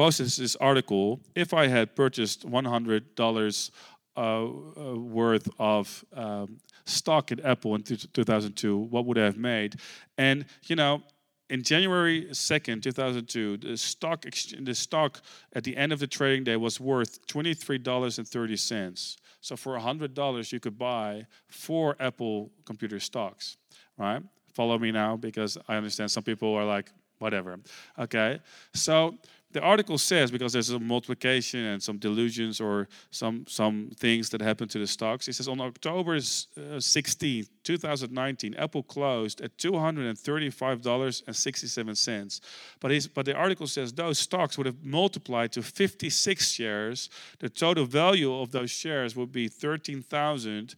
this 0.07 0.55
article 0.55 1.19
if 1.35 1.53
I 1.53 1.67
had 1.67 1.95
purchased 1.95 2.47
$100 2.47 3.71
uh, 4.15 4.21
uh, 4.21 4.95
worth 4.95 5.49
of 5.59 6.05
um, 6.13 6.57
stock 6.85 7.31
in 7.31 7.39
Apple 7.41 7.75
in 7.75 7.83
2002, 7.83 8.77
what 8.77 9.05
would 9.05 9.17
I 9.17 9.25
have 9.25 9.37
made? 9.37 9.75
And, 10.17 10.45
you 10.67 10.75
know, 10.75 11.03
in 11.49 11.63
January 11.63 12.27
2nd, 12.31 12.81
2002, 12.81 13.57
the 13.57 13.75
stock 13.75 14.25
the 14.61 14.75
stock 14.75 15.21
at 15.53 15.63
the 15.63 15.75
end 15.75 15.91
of 15.91 15.99
the 15.99 16.07
trading 16.07 16.43
day 16.43 16.55
was 16.55 16.79
worth 16.79 17.25
$23.30. 17.27 19.17
So 19.41 19.55
for 19.55 19.77
$100 19.77 20.51
you 20.51 20.59
could 20.59 20.77
buy 20.77 21.25
four 21.47 21.95
Apple 21.99 22.51
computer 22.65 22.99
stocks, 22.99 23.57
right? 23.97 24.21
Follow 24.53 24.77
me 24.77 24.91
now 24.91 25.17
because 25.17 25.57
I 25.67 25.75
understand 25.75 26.11
some 26.11 26.23
people 26.23 26.53
are 26.53 26.65
like 26.65 26.91
whatever. 27.19 27.59
Okay? 27.97 28.39
So 28.73 29.17
the 29.51 29.61
article 29.61 29.97
says 29.97 30.29
because 30.29 30.53
there's 30.53 30.69
a 30.69 30.77
multiplication 30.77 31.65
and 31.65 31.81
some 31.81 31.97
delusions 31.97 32.61
or 32.61 32.87
some 33.09 33.47
some 33.47 33.89
things 33.95 34.29
that 34.29 34.41
happen 34.41 34.67
to 34.67 34.77
the 34.77 34.85
stocks. 34.85 35.25
He 35.25 35.31
says 35.31 35.47
on 35.47 35.59
October 35.59 36.19
16, 36.19 37.43
uh, 37.43 37.47
2019, 37.63 38.53
Apple 38.55 38.83
closed 38.83 39.41
at 39.41 39.57
$235.67. 39.57 42.41
But 42.79 42.91
he's, 42.91 43.07
but 43.07 43.25
the 43.25 43.33
article 43.33 43.65
says 43.65 43.91
those 43.93 44.19
stocks 44.19 44.55
would 44.57 44.67
have 44.67 44.83
multiplied 44.83 45.51
to 45.53 45.63
56 45.63 46.51
shares. 46.51 47.09
The 47.39 47.49
total 47.49 47.85
value 47.85 48.39
of 48.39 48.51
those 48.51 48.69
shares 48.69 49.15
would 49.15 49.31
be 49.31 49.47
13,000. 49.47 50.75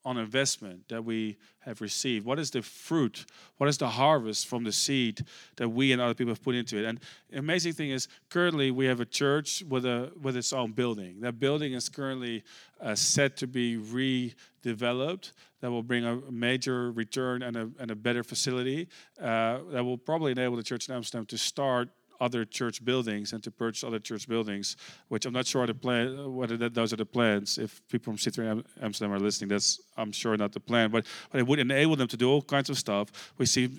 on 0.03 0.17
investment 0.17 0.87
that 0.89 1.05
we 1.05 1.37
have 1.59 1.79
received? 1.79 2.25
What 2.25 2.39
is 2.39 2.49
the 2.49 2.63
fruit? 2.63 3.25
What 3.57 3.69
is 3.69 3.77
the 3.77 3.87
harvest 3.87 4.47
from 4.47 4.63
the 4.63 4.71
seed 4.71 5.23
that 5.57 5.69
we 5.69 5.91
and 5.91 6.01
other 6.01 6.15
people 6.15 6.31
have 6.31 6.41
put 6.41 6.55
into 6.55 6.77
it? 6.77 6.85
And 6.85 6.99
the 7.29 7.37
amazing 7.37 7.73
thing 7.73 7.91
is, 7.91 8.07
currently 8.29 8.71
we 8.71 8.85
have 8.87 8.99
a 8.99 9.05
church 9.05 9.63
with 9.69 9.85
a 9.85 10.11
with 10.19 10.35
its 10.35 10.53
own 10.53 10.71
building. 10.71 11.21
That 11.21 11.39
building 11.39 11.73
is 11.73 11.87
currently 11.87 12.43
uh, 12.81 12.95
set 12.95 13.37
to 13.37 13.47
be 13.47 13.77
redeveloped. 13.77 15.33
That 15.59 15.69
will 15.69 15.83
bring 15.83 16.03
a 16.03 16.15
major 16.31 16.91
return 16.91 17.43
and 17.43 17.55
a, 17.55 17.69
and 17.77 17.91
a 17.91 17.95
better 17.95 18.23
facility. 18.23 18.87
Uh, 19.19 19.59
that 19.69 19.83
will 19.83 19.99
probably 19.99 20.31
enable 20.31 20.57
the 20.57 20.63
church 20.63 20.89
in 20.89 20.95
Amsterdam 20.95 21.27
to 21.27 21.37
start 21.37 21.89
other 22.21 22.45
church 22.45 22.85
buildings 22.85 23.33
and 23.33 23.43
to 23.43 23.51
purchase 23.51 23.83
other 23.83 23.99
church 23.99 24.27
buildings, 24.29 24.77
which 25.09 25.25
I'm 25.25 25.33
not 25.33 25.47
sure 25.47 25.65
the 25.67 25.73
plan, 25.73 26.17
uh, 26.17 26.29
whether 26.29 26.55
that, 26.57 26.73
those 26.73 26.93
are 26.93 26.97
the 26.97 27.05
plans. 27.05 27.57
If 27.57 27.81
people 27.89 28.13
from 28.13 28.17
C3 28.17 28.63
Amsterdam 28.81 29.13
are 29.13 29.19
listening, 29.19 29.49
that's 29.49 29.81
I'm 29.97 30.11
sure 30.11 30.35
not 30.37 30.53
the 30.53 30.59
plan, 30.59 30.89
but, 30.89 31.05
but 31.31 31.39
it 31.39 31.47
would 31.47 31.59
enable 31.59 31.95
them 31.95 32.07
to 32.07 32.17
do 32.17 32.29
all 32.29 32.41
kinds 32.41 32.69
of 32.69 32.77
stuff. 32.77 33.33
We 33.37 33.45
see 33.45 33.69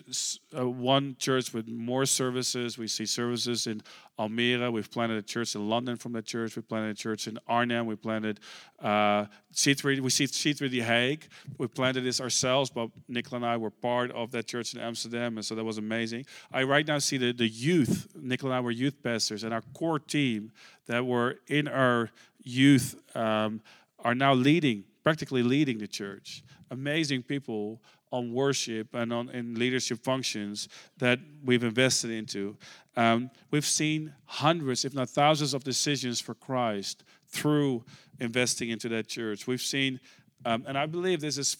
uh, 0.57 0.69
one 0.69 1.17
church 1.19 1.55
with 1.55 1.69
more 1.69 2.05
services. 2.07 2.77
We 2.77 2.89
see 2.89 3.07
services 3.07 3.67
in 3.67 3.83
Almere. 4.19 4.71
We've 4.71 4.91
planted 4.91 5.17
a 5.17 5.23
church 5.23 5.55
in 5.55 5.69
London 5.69 5.97
from 5.97 6.13
that 6.13 6.27
church. 6.27 6.55
We 6.55 6.63
planted 6.63 6.91
a 6.91 6.95
church 6.95 7.27
in 7.27 7.39
Arnhem. 7.49 7.87
We 7.87 7.97
planted 7.97 8.41
uh, 8.81 9.27
C3. 9.55 10.01
We 10.01 10.11
see 10.11 10.25
C3 10.25 10.71
The 10.71 10.81
Hague. 10.81 11.29
We 11.59 11.67
planted 11.67 12.03
this 12.03 12.21
ourselves, 12.21 12.71
but 12.71 12.91
Nicola 13.09 13.37
and 13.37 13.47
I 13.47 13.57
were 13.57 13.71
part 13.71 14.11
of 14.13 14.31
that 14.33 14.47
church 14.47 14.75
in 14.75 14.81
Amsterdam, 14.81 15.39
and 15.39 15.45
so 15.45 15.55
that 15.55 15.65
was 15.65 15.79
amazing. 15.79 16.27
I 16.53 16.65
right 16.65 16.87
now 16.87 16.99
see 16.99 17.17
the, 17.17 17.33
the 17.33 17.49
youth. 17.49 18.09
Nicola 18.15 18.53
and 18.53 18.59
I 18.59 18.61
were 18.61 18.71
youth 18.71 19.03
pastors, 19.03 19.45
and 19.45 19.55
our 19.55 19.63
core 19.75 19.99
team 19.99 20.53
that 20.87 21.07
were 21.07 21.37
in 21.49 21.69
our 21.69 22.11
youth 22.43 22.97
um, 23.17 23.61
are 24.01 24.15
now 24.15 24.35
leading, 24.35 24.85
practically 25.03 25.43
leading 25.43 25.79
the 25.79 25.89
church. 25.89 26.43
Amazing 26.71 27.23
people 27.23 27.81
on 28.11 28.33
worship 28.33 28.95
and 28.95 29.13
on 29.13 29.31
in 29.31 29.55
leadership 29.55 29.99
functions 30.05 30.69
that 30.99 31.19
we've 31.45 31.65
invested 31.65 32.11
into. 32.11 32.57
Um, 32.97 33.31
we've 33.51 33.67
seen 33.67 34.15
hundreds, 34.27 34.85
if 34.85 34.95
not 34.95 35.09
thousands, 35.09 35.55
of 35.55 35.65
decisions 35.65 36.21
for 36.21 36.35
Christ 36.35 37.05
through 37.29 37.85
investing 38.21 38.69
into 38.69 38.89
that 38.91 39.09
church. 39.09 39.47
We've 39.47 39.63
seen, 39.63 39.99
um, 40.45 40.65
and 40.69 40.77
I 40.77 40.87
believe 40.87 41.21
this 41.21 41.39
is 41.39 41.57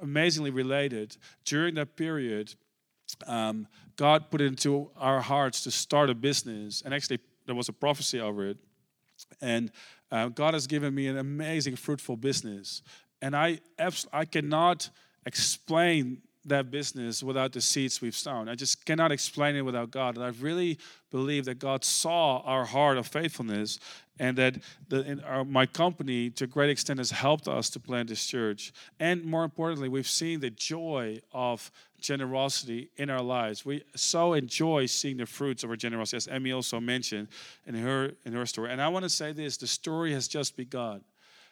amazingly 0.00 0.50
related. 0.50 1.16
During 1.44 1.74
that 1.74 1.94
period, 1.94 2.54
um, 3.26 3.68
God 3.96 4.30
put 4.30 4.40
into 4.40 4.90
our 4.96 5.20
hearts 5.20 5.62
to 5.64 5.70
start 5.70 6.08
a 6.08 6.14
business, 6.14 6.82
and 6.82 6.94
actually 6.94 7.18
there 7.46 7.54
was 7.54 7.68
a 7.68 7.72
prophecy 7.72 8.18
over 8.18 8.46
it. 8.46 8.56
And 9.42 9.70
uh, 10.10 10.28
God 10.28 10.54
has 10.54 10.66
given 10.66 10.94
me 10.94 11.06
an 11.06 11.18
amazing, 11.18 11.76
fruitful 11.76 12.16
business, 12.16 12.82
and 13.22 13.36
I, 13.36 13.60
I 14.12 14.24
cannot 14.24 14.90
explain 15.26 16.22
that 16.46 16.70
business 16.70 17.22
without 17.22 17.52
the 17.52 17.60
seeds 17.60 18.00
we've 18.00 18.16
sown. 18.16 18.48
I 18.48 18.54
just 18.54 18.86
cannot 18.86 19.12
explain 19.12 19.56
it 19.56 19.62
without 19.62 19.90
God. 19.90 20.16
And 20.16 20.24
I 20.24 20.28
really 20.40 20.78
believe 21.10 21.44
that 21.44 21.58
God 21.58 21.84
saw 21.84 22.38
our 22.38 22.64
heart 22.64 22.96
of 22.96 23.06
faithfulness 23.06 23.78
and 24.18 24.36
that 24.38 24.56
the, 24.88 25.22
our, 25.26 25.44
my 25.44 25.66
company, 25.66 26.30
to 26.30 26.44
a 26.44 26.46
great 26.46 26.70
extent, 26.70 26.98
has 26.98 27.10
helped 27.10 27.48
us 27.48 27.68
to 27.70 27.80
plant 27.80 28.08
this 28.08 28.24
church. 28.24 28.72
And 28.98 29.24
more 29.24 29.44
importantly, 29.44 29.88
we've 29.88 30.08
seen 30.08 30.40
the 30.40 30.50
joy 30.50 31.20
of 31.32 31.70
generosity 32.00 32.90
in 32.96 33.10
our 33.10 33.22
lives. 33.22 33.64
We 33.64 33.82
so 33.94 34.34
enjoy 34.34 34.86
seeing 34.86 35.16
the 35.16 35.26
fruits 35.26 35.64
of 35.64 35.70
our 35.70 35.76
generosity, 35.76 36.16
as 36.16 36.28
Emmy 36.28 36.52
also 36.52 36.80
mentioned 36.80 37.28
in 37.66 37.74
her 37.74 38.12
in 38.24 38.32
her 38.32 38.46
story. 38.46 38.70
And 38.70 38.80
I 38.80 38.88
want 38.88 39.04
to 39.04 39.10
say 39.10 39.32
this: 39.32 39.56
the 39.56 39.66
story 39.66 40.12
has 40.12 40.28
just 40.28 40.56
begun. 40.56 41.02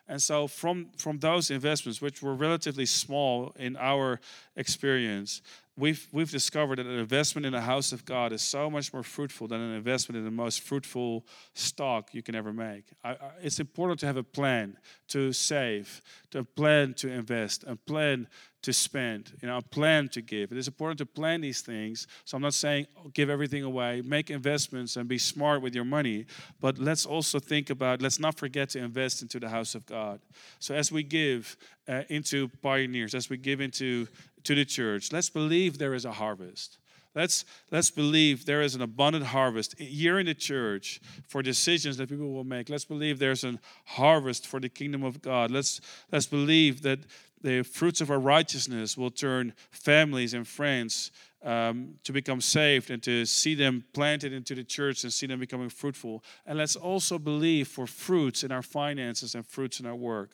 And 0.09 0.23
so, 0.23 0.47
from, 0.47 0.89
from 0.97 1.19
those 1.19 1.51
investments, 1.51 2.01
which 2.01 2.23
were 2.23 2.35
relatively 2.35 2.87
small 2.87 3.53
in 3.59 3.77
our 3.77 4.21
experience, 4.57 5.43
we've, 5.77 6.09
we've 6.13 6.31
discovered 6.31 6.79
that 6.79 6.87
an 6.87 6.99
investment 6.99 7.45
in 7.45 7.53
the 7.53 7.61
house 7.61 7.93
of 7.93 8.07
God 8.07 8.33
is 8.33 8.41
so 8.41 8.71
much 8.71 8.91
more 8.95 9.03
fruitful 9.03 9.49
than 9.49 9.61
an 9.61 9.75
investment 9.75 10.19
in 10.19 10.25
the 10.25 10.31
most 10.31 10.63
fruitful 10.63 11.27
stock 11.53 12.15
you 12.15 12.23
can 12.23 12.35
ever 12.35 12.55
make. 12.55 12.85
I, 13.05 13.11
I, 13.11 13.17
it's 13.43 13.61
important 13.61 14.01
to 14.01 14.07
have 14.07 14.17
a 14.17 14.23
plan 14.23 14.79
to 15.09 15.33
save, 15.33 16.03
to 16.31 16.45
plan 16.45 16.95
to 16.95 17.11
invest, 17.11 17.65
a 17.67 17.77
plan 17.77 18.29
to 18.63 18.73
spend, 18.73 19.33
you 19.41 19.49
know, 19.49 19.61
plan 19.61 20.09
to 20.09 20.21
give. 20.21 20.51
It 20.51 20.59
is 20.59 20.67
important 20.67 20.99
to 20.99 21.07
plan 21.07 21.41
these 21.41 21.61
things. 21.61 22.07
So 22.25 22.37
I'm 22.37 22.43
not 22.43 22.55
saying 22.55 22.87
give 23.15 23.31
everything 23.31 23.63
away, 23.63 24.03
make 24.03 24.31
investments 24.31 24.97
and 24.97 25.09
be 25.09 25.19
smart 25.19 25.63
with 25.63 25.75
your 25.75 25.85
money, 25.85 26.27
but 26.61 26.79
let's 26.79 27.07
also 27.07 27.39
think 27.39 27.71
about, 27.71 28.03
let's 28.03 28.19
not 28.19 28.37
forget 28.37 28.71
to 28.71 28.81
invest 28.81 29.23
into 29.23 29.39
the 29.39 29.49
house 29.49 29.75
of 29.75 29.87
God. 29.87 30.21
So 30.59 30.75
as 30.75 30.91
we 30.91 31.03
give 31.03 31.57
uh, 31.89 32.03
into 32.09 32.49
pioneers, 32.63 33.15
as 33.15 33.31
we 33.31 33.37
give 33.37 33.61
into 33.61 34.09
to 34.45 34.55
the 34.55 34.65
church, 34.65 35.13
let's 35.13 35.31
believe 35.31 35.79
there 35.79 35.95
is 35.95 36.05
a 36.05 36.13
harvest. 36.13 36.79
Let's, 37.19 37.45
let's 37.73 37.91
believe 37.91 38.47
there 38.47 38.63
is 38.63 38.77
an 38.77 38.81
abundant 38.81 39.27
harvest 39.27 39.77
here 39.77 40.21
in 40.21 40.27
the 40.27 40.35
church 40.35 41.01
for 41.27 41.43
decisions 41.43 41.97
that 41.97 42.09
people 42.09 42.33
will 42.33 42.45
make. 42.45 42.69
Let's 42.69 42.85
believe 42.85 43.19
there's 43.19 43.43
a 43.43 43.59
harvest 43.87 44.47
for 44.47 44.61
the 44.61 44.69
kingdom 44.69 45.03
of 45.03 45.21
God. 45.21 45.51
Let's, 45.51 45.81
let's 46.13 46.27
believe 46.27 46.83
that 46.83 47.01
the 47.43 47.65
fruits 47.65 48.01
of 48.01 48.13
our 48.13 48.21
righteousness 48.21 48.97
will 48.97 49.11
turn 49.11 49.53
families 49.73 50.33
and 50.33 50.47
friends 50.47 51.11
um, 51.43 51.95
to 52.05 52.13
become 52.13 52.41
saved 52.41 52.89
and 52.89 53.03
to 53.03 53.25
see 53.27 53.57
them 53.57 53.83
planted 53.93 54.33
into 54.33 54.55
the 54.55 54.63
church 54.63 55.03
and 55.03 55.13
see 55.13 55.27
them 55.27 55.41
becoming 55.41 55.71
fruitful. 55.71 56.23
And 56.47 56.57
let's 56.57 56.77
also 56.77 57.19
believe 57.19 57.67
for 57.67 57.89
fruits 57.89 58.45
in 58.45 58.53
our 58.53 58.63
finances 58.63 59.35
and 59.35 59.45
fruits 59.45 59.81
in 59.81 59.87
our 59.87 59.97
work. 59.97 60.31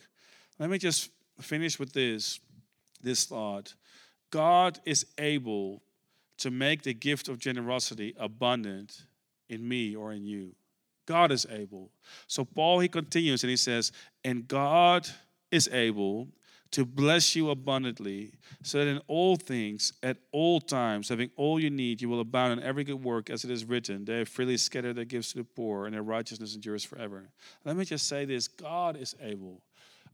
Let 0.58 0.68
me 0.68 0.76
just 0.76 1.08
finish 1.40 1.78
with 1.78 1.94
this, 1.94 2.40
this 3.02 3.24
thought. 3.24 3.72
God 4.30 4.80
is 4.84 5.06
able 5.16 5.80
to 6.38 6.50
make 6.50 6.82
the 6.82 6.94
gift 6.94 7.28
of 7.28 7.38
generosity 7.38 8.14
abundant 8.18 9.06
in 9.48 9.66
me 9.66 9.94
or 9.94 10.12
in 10.12 10.24
you. 10.24 10.54
God 11.06 11.30
is 11.30 11.46
able. 11.50 11.90
So 12.26 12.44
Paul 12.44 12.80
he 12.80 12.88
continues 12.88 13.42
and 13.42 13.50
he 13.50 13.56
says, 13.56 13.92
"And 14.24 14.48
God 14.48 15.08
is 15.50 15.68
able 15.68 16.28
to 16.74 16.84
bless 16.84 17.36
you 17.36 17.50
abundantly, 17.50 18.32
so 18.64 18.78
that 18.78 18.88
in 18.88 19.00
all 19.06 19.36
things, 19.36 19.92
at 20.02 20.16
all 20.32 20.60
times, 20.60 21.08
having 21.08 21.30
all 21.36 21.60
you 21.60 21.70
need, 21.70 22.02
you 22.02 22.08
will 22.08 22.18
abound 22.18 22.52
in 22.52 22.66
every 22.66 22.82
good 22.82 23.00
work, 23.04 23.30
as 23.30 23.44
it 23.44 23.50
is 23.52 23.64
written, 23.64 24.04
They 24.04 24.18
have 24.18 24.28
freely 24.28 24.56
scattered 24.56 24.96
their 24.96 25.04
gifts 25.04 25.30
to 25.32 25.38
the 25.38 25.44
poor, 25.44 25.86
and 25.86 25.94
their 25.94 26.02
righteousness 26.02 26.56
endures 26.56 26.82
forever. 26.82 27.30
Let 27.64 27.76
me 27.76 27.84
just 27.84 28.08
say 28.08 28.24
this 28.24 28.48
God 28.48 28.96
is 28.96 29.14
able. 29.20 29.62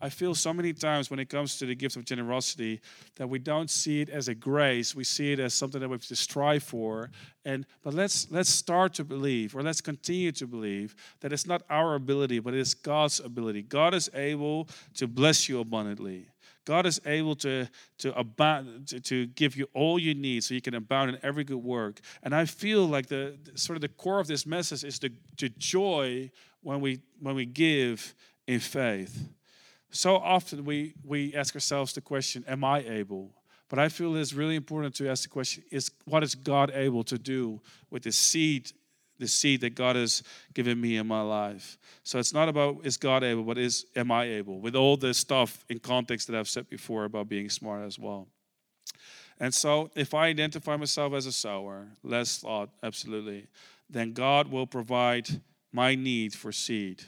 I 0.01 0.09
feel 0.09 0.35
so 0.35 0.53
many 0.53 0.73
times 0.73 1.11
when 1.11 1.21
it 1.21 1.29
comes 1.29 1.59
to 1.59 1.67
the 1.67 1.75
gift 1.75 1.97
of 1.97 2.05
generosity 2.05 2.81
that 3.17 3.29
we 3.29 3.39
don't 3.39 3.69
see 3.69 4.01
it 4.01 4.09
as 4.09 4.29
a 4.29 4.35
grace. 4.35 4.95
We 4.95 5.05
see 5.05 5.33
it 5.33 5.41
as 5.41 5.53
something 5.55 5.81
that 5.81 5.89
we 5.89 5.95
have 5.95 6.07
to 6.07 6.17
strive 6.17 6.63
for. 6.63 7.11
And 7.45 7.67
but 7.83 7.95
let's 7.95 8.31
let's 8.31 8.51
start 8.51 8.95
to 8.95 9.05
believe, 9.05 9.55
or 9.55 9.63
let's 9.63 9.81
continue 9.81 10.33
to 10.33 10.47
believe 10.47 10.95
that 11.21 11.33
it's 11.33 11.47
not 11.47 11.63
our 11.69 11.95
ability, 11.95 12.39
but 12.39 12.55
it's 12.55 12.75
God's 12.75 13.21
ability. 13.21 13.63
God 13.63 13.95
is 13.95 14.11
able 14.15 14.69
to 14.95 15.07
bless 15.07 15.49
you 15.49 15.61
abundantly. 15.61 16.29
God 16.67 16.87
is 16.87 17.01
able 17.07 17.35
to, 17.37 17.67
to, 17.99 18.17
abound, 18.19 18.89
to, 18.89 19.01
to, 19.01 19.27
give 19.27 19.57
you 19.57 19.67
all 19.73 19.99
you 19.99 20.15
need 20.15 20.45
so 20.45 20.55
you 20.55 20.61
can 20.61 20.75
abound 20.75 21.11
in 21.11 21.19
every 21.23 21.43
good 21.43 21.57
work. 21.57 22.01
And 22.23 22.35
I 22.35 22.45
feel 22.45 22.87
like 22.87 23.07
the 23.07 23.39
sort 23.55 23.77
of 23.77 23.81
the 23.81 23.89
core 23.89 24.21
of 24.21 24.27
this 24.27 24.47
message 24.47 24.85
is 24.85 24.99
the, 24.99 25.11
the 25.39 25.49
joy 25.49 26.31
when 26.63 26.81
we 26.81 27.01
when 27.19 27.35
we 27.35 27.47
give 27.47 28.15
in 28.47 28.61
faith. 28.61 29.29
So 29.91 30.17
often 30.17 30.65
we, 30.65 30.95
we 31.05 31.35
ask 31.35 31.55
ourselves 31.55 31.93
the 31.93 32.01
question, 32.01 32.45
Am 32.47 32.65
I 32.65 32.81
able? 32.81 33.33
But 33.71 33.79
I 33.79 33.89
feel 33.89 34.17
it's 34.17 34.33
really 34.33 34.57
important 34.57 34.97
to 34.97 35.09
ask 35.09 35.23
the 35.23 35.29
question 35.29 35.63
is 35.71 35.93
what 36.05 36.25
is 36.25 36.35
God 36.35 36.73
able 36.75 37.05
to 37.05 37.17
do 37.17 37.61
with 37.89 38.03
the 38.03 38.11
seed, 38.11 38.73
the 39.21 39.29
seed 39.29 39.61
that 39.61 39.77
God 39.77 39.95
has 39.95 40.25
given 40.53 40.81
me 40.81 40.97
in 40.97 41.07
my 41.07 41.23
life? 41.23 41.79
So 42.03 42.19
it's 42.19 42.35
not 42.35 42.49
about 42.49 42.81
is 42.83 42.97
God 42.97 43.23
able, 43.23 43.45
but 43.45 43.59
is 43.59 43.87
am 43.95 44.11
I 44.11 44.25
able? 44.25 44.61
With 44.61 44.75
all 44.75 44.97
the 44.97 45.15
stuff 45.15 45.65
in 45.69 45.79
context 45.79 46.27
that 46.27 46.37
I've 46.37 46.49
said 46.49 46.69
before 46.69 47.05
about 47.05 47.29
being 47.29 47.49
smart 47.49 47.87
as 47.87 47.97
well. 47.97 48.27
And 49.39 49.55
so 49.55 49.91
if 49.95 50.15
I 50.15 50.27
identify 50.27 50.77
myself 50.77 51.15
as 51.15 51.27
a 51.27 51.33
sower, 51.33 51.87
less 52.03 52.39
thought, 52.39 52.71
absolutely, 52.83 53.47
then 53.89 54.13
God 54.13 54.51
will 54.51 54.67
provide 54.67 55.29
my 55.73 55.95
need 55.95 56.35
for 56.35 56.51
seed. 56.51 57.05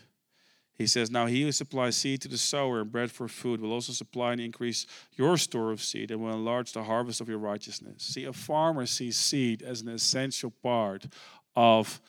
He 0.82 0.88
says, 0.88 1.12
Now 1.12 1.26
he 1.26 1.42
who 1.42 1.52
supplies 1.52 1.96
seed 1.96 2.22
to 2.22 2.28
the 2.28 2.36
sower 2.36 2.80
and 2.80 2.90
bread 2.90 3.12
for 3.12 3.28
food 3.28 3.60
will 3.60 3.72
also 3.72 3.92
supply 3.92 4.32
and 4.32 4.40
increase 4.40 4.84
your 5.12 5.36
store 5.36 5.70
of 5.70 5.80
seed 5.80 6.10
and 6.10 6.20
will 6.20 6.32
enlarge 6.32 6.72
the 6.72 6.82
harvest 6.82 7.20
of 7.20 7.28
your 7.28 7.38
righteousness. 7.38 8.02
See, 8.02 8.24
a 8.24 8.32
farmer 8.32 8.84
sees 8.86 9.16
seed 9.16 9.62
as 9.62 9.80
an 9.80 9.88
essential 9.88 10.50
part 10.50 11.06
of, 11.54 12.00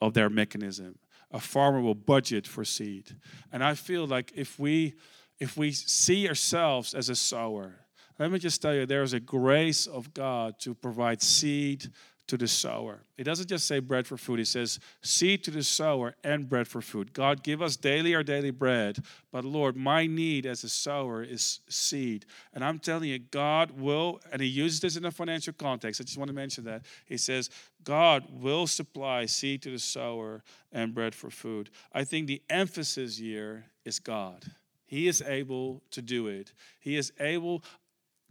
of 0.00 0.14
their 0.14 0.28
mechanism. 0.28 0.98
A 1.30 1.38
farmer 1.38 1.80
will 1.80 1.94
budget 1.94 2.44
for 2.44 2.64
seed. 2.64 3.14
And 3.52 3.62
I 3.62 3.74
feel 3.74 4.04
like 4.04 4.32
if 4.34 4.58
we 4.58 4.94
if 5.38 5.56
we 5.56 5.70
see 5.70 6.28
ourselves 6.28 6.92
as 6.92 7.08
a 7.08 7.14
sower, 7.14 7.74
let 8.18 8.32
me 8.32 8.40
just 8.40 8.62
tell 8.62 8.74
you, 8.74 8.84
there 8.84 9.02
is 9.02 9.12
a 9.12 9.20
grace 9.20 9.86
of 9.86 10.12
God 10.12 10.58
to 10.60 10.74
provide 10.74 11.22
seed 11.22 11.88
to 12.28 12.36
the 12.36 12.48
sower. 12.48 13.02
It 13.16 13.24
doesn't 13.24 13.48
just 13.48 13.66
say 13.66 13.78
bread 13.78 14.06
for 14.06 14.16
food, 14.16 14.38
he 14.38 14.44
says 14.44 14.80
seed 15.02 15.44
to 15.44 15.50
the 15.50 15.62
sower 15.62 16.14
and 16.24 16.48
bread 16.48 16.66
for 16.66 16.80
food. 16.80 17.12
God, 17.12 17.42
give 17.42 17.62
us 17.62 17.76
daily 17.76 18.14
our 18.14 18.22
daily 18.22 18.50
bread. 18.50 18.98
But 19.30 19.44
Lord, 19.44 19.76
my 19.76 20.06
need 20.06 20.46
as 20.46 20.64
a 20.64 20.68
sower 20.68 21.22
is 21.22 21.60
seed. 21.68 22.26
And 22.52 22.64
I'm 22.64 22.78
telling 22.78 23.08
you, 23.08 23.18
God 23.18 23.72
will, 23.78 24.20
and 24.32 24.42
He 24.42 24.48
uses 24.48 24.80
this 24.80 24.96
in 24.96 25.04
a 25.04 25.10
financial 25.10 25.52
context. 25.52 26.00
I 26.00 26.04
just 26.04 26.18
want 26.18 26.28
to 26.28 26.34
mention 26.34 26.64
that. 26.64 26.84
He 27.04 27.16
says, 27.16 27.50
God 27.84 28.24
will 28.30 28.66
supply 28.66 29.26
seed 29.26 29.62
to 29.62 29.70
the 29.70 29.78
sower 29.78 30.42
and 30.72 30.94
bread 30.94 31.14
for 31.14 31.30
food. 31.30 31.70
I 31.92 32.04
think 32.04 32.26
the 32.26 32.42
emphasis 32.50 33.18
here 33.18 33.66
is 33.84 34.00
God. 34.00 34.44
He 34.86 35.08
is 35.08 35.20
able 35.22 35.82
to 35.90 36.02
do 36.02 36.28
it. 36.28 36.52
He 36.78 36.96
is 36.96 37.12
able 37.18 37.62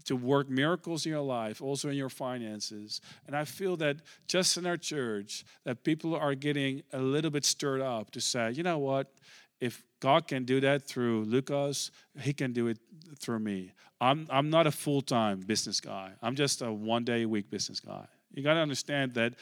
to 0.06 0.16
work 0.16 0.50
miracles 0.50 1.06
in 1.06 1.12
your 1.12 1.22
life, 1.22 1.62
also 1.62 1.90
in 1.90 1.96
your 1.96 2.10
finances. 2.10 3.02
And 3.28 3.36
I 3.36 3.44
feel 3.44 3.76
that 3.78 3.98
just 4.28 4.58
in 4.58 4.66
our 4.66 4.78
church, 4.78 5.44
that 5.64 5.84
people 5.84 6.16
are 6.16 6.36
getting 6.36 6.84
a 6.94 7.00
little 7.00 7.32
bit 7.32 7.46
stirred 7.46 7.82
up 7.82 8.12
to 8.12 8.22
say, 8.22 8.52
you 8.52 8.64
know 8.64 8.78
what? 8.78 9.12
If 9.60 9.84
God 10.00 10.28
can 10.28 10.46
do 10.46 10.60
that 10.62 10.88
through 10.88 11.24
Lucas, 11.24 11.92
He 12.20 12.34
can 12.34 12.54
do 12.54 12.68
it 12.68 12.78
through 13.20 13.40
me. 13.40 13.72
I'm, 14.00 14.28
I'm 14.30 14.50
not 14.50 14.68
a 14.68 14.72
full 14.72 15.02
time 15.02 15.40
business 15.40 15.80
guy, 15.80 16.12
I'm 16.22 16.36
just 16.36 16.62
a 16.62 16.72
one 16.72 17.04
day 17.04 17.24
a 17.24 17.28
week 17.28 17.50
business 17.50 17.80
guy. 17.80 18.06
You 18.34 18.44
got 18.44 18.56
to 18.56 18.60
understand 18.60 19.14
that, 19.14 19.34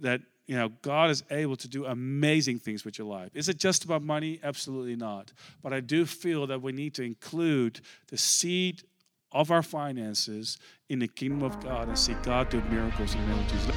that 0.00 0.20
you 0.46 0.56
know, 0.56 0.68
God 0.82 1.10
is 1.10 1.24
able 1.30 1.56
to 1.56 1.68
do 1.68 1.86
amazing 1.86 2.58
things 2.58 2.84
with 2.84 2.98
your 2.98 3.06
life. 3.06 3.30
Is 3.34 3.48
it 3.48 3.56
just 3.56 3.84
about 3.84 4.02
money? 4.02 4.40
Absolutely 4.42 4.96
not. 4.96 5.32
But 5.62 5.72
I 5.72 5.80
do 5.80 6.04
feel 6.04 6.46
that 6.48 6.60
we 6.60 6.72
need 6.72 6.94
to 6.94 7.02
include 7.02 7.80
the 8.08 8.18
seed 8.18 8.82
of 9.32 9.50
our 9.50 9.62
finances 9.62 10.58
in 10.88 10.98
the 10.98 11.08
kingdom 11.08 11.42
of 11.42 11.58
God 11.60 11.88
and 11.88 11.98
see 11.98 12.14
God 12.22 12.48
do 12.50 12.60
miracles 12.62 13.14
and 13.14 13.48
Jesus. 13.48 13.74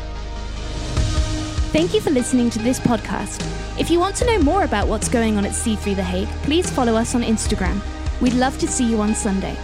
Thank 1.72 1.94
you 1.94 2.00
for 2.00 2.12
listening 2.12 2.50
to 2.52 2.60
this 2.60 2.80
podcast. 2.80 3.42
If 3.80 3.90
you 3.90 4.00
want 4.00 4.16
to 4.18 4.26
know 4.26 4.40
more 4.40 4.64
about 4.64 4.88
what's 4.88 5.10
going 5.10 5.38
on 5.38 5.46
at 5.46 5.52
C3 5.52 5.96
The 5.96 6.04
Hague, 6.04 6.30
please 6.44 6.70
follow 6.70 6.96
us 6.96 7.16
on 7.16 7.22
Instagram. 7.22 7.82
We'd 8.22 8.34
love 8.34 8.58
to 8.60 8.68
see 8.68 8.90
you 8.90 9.02
on 9.02 9.14
Sunday. 9.14 9.58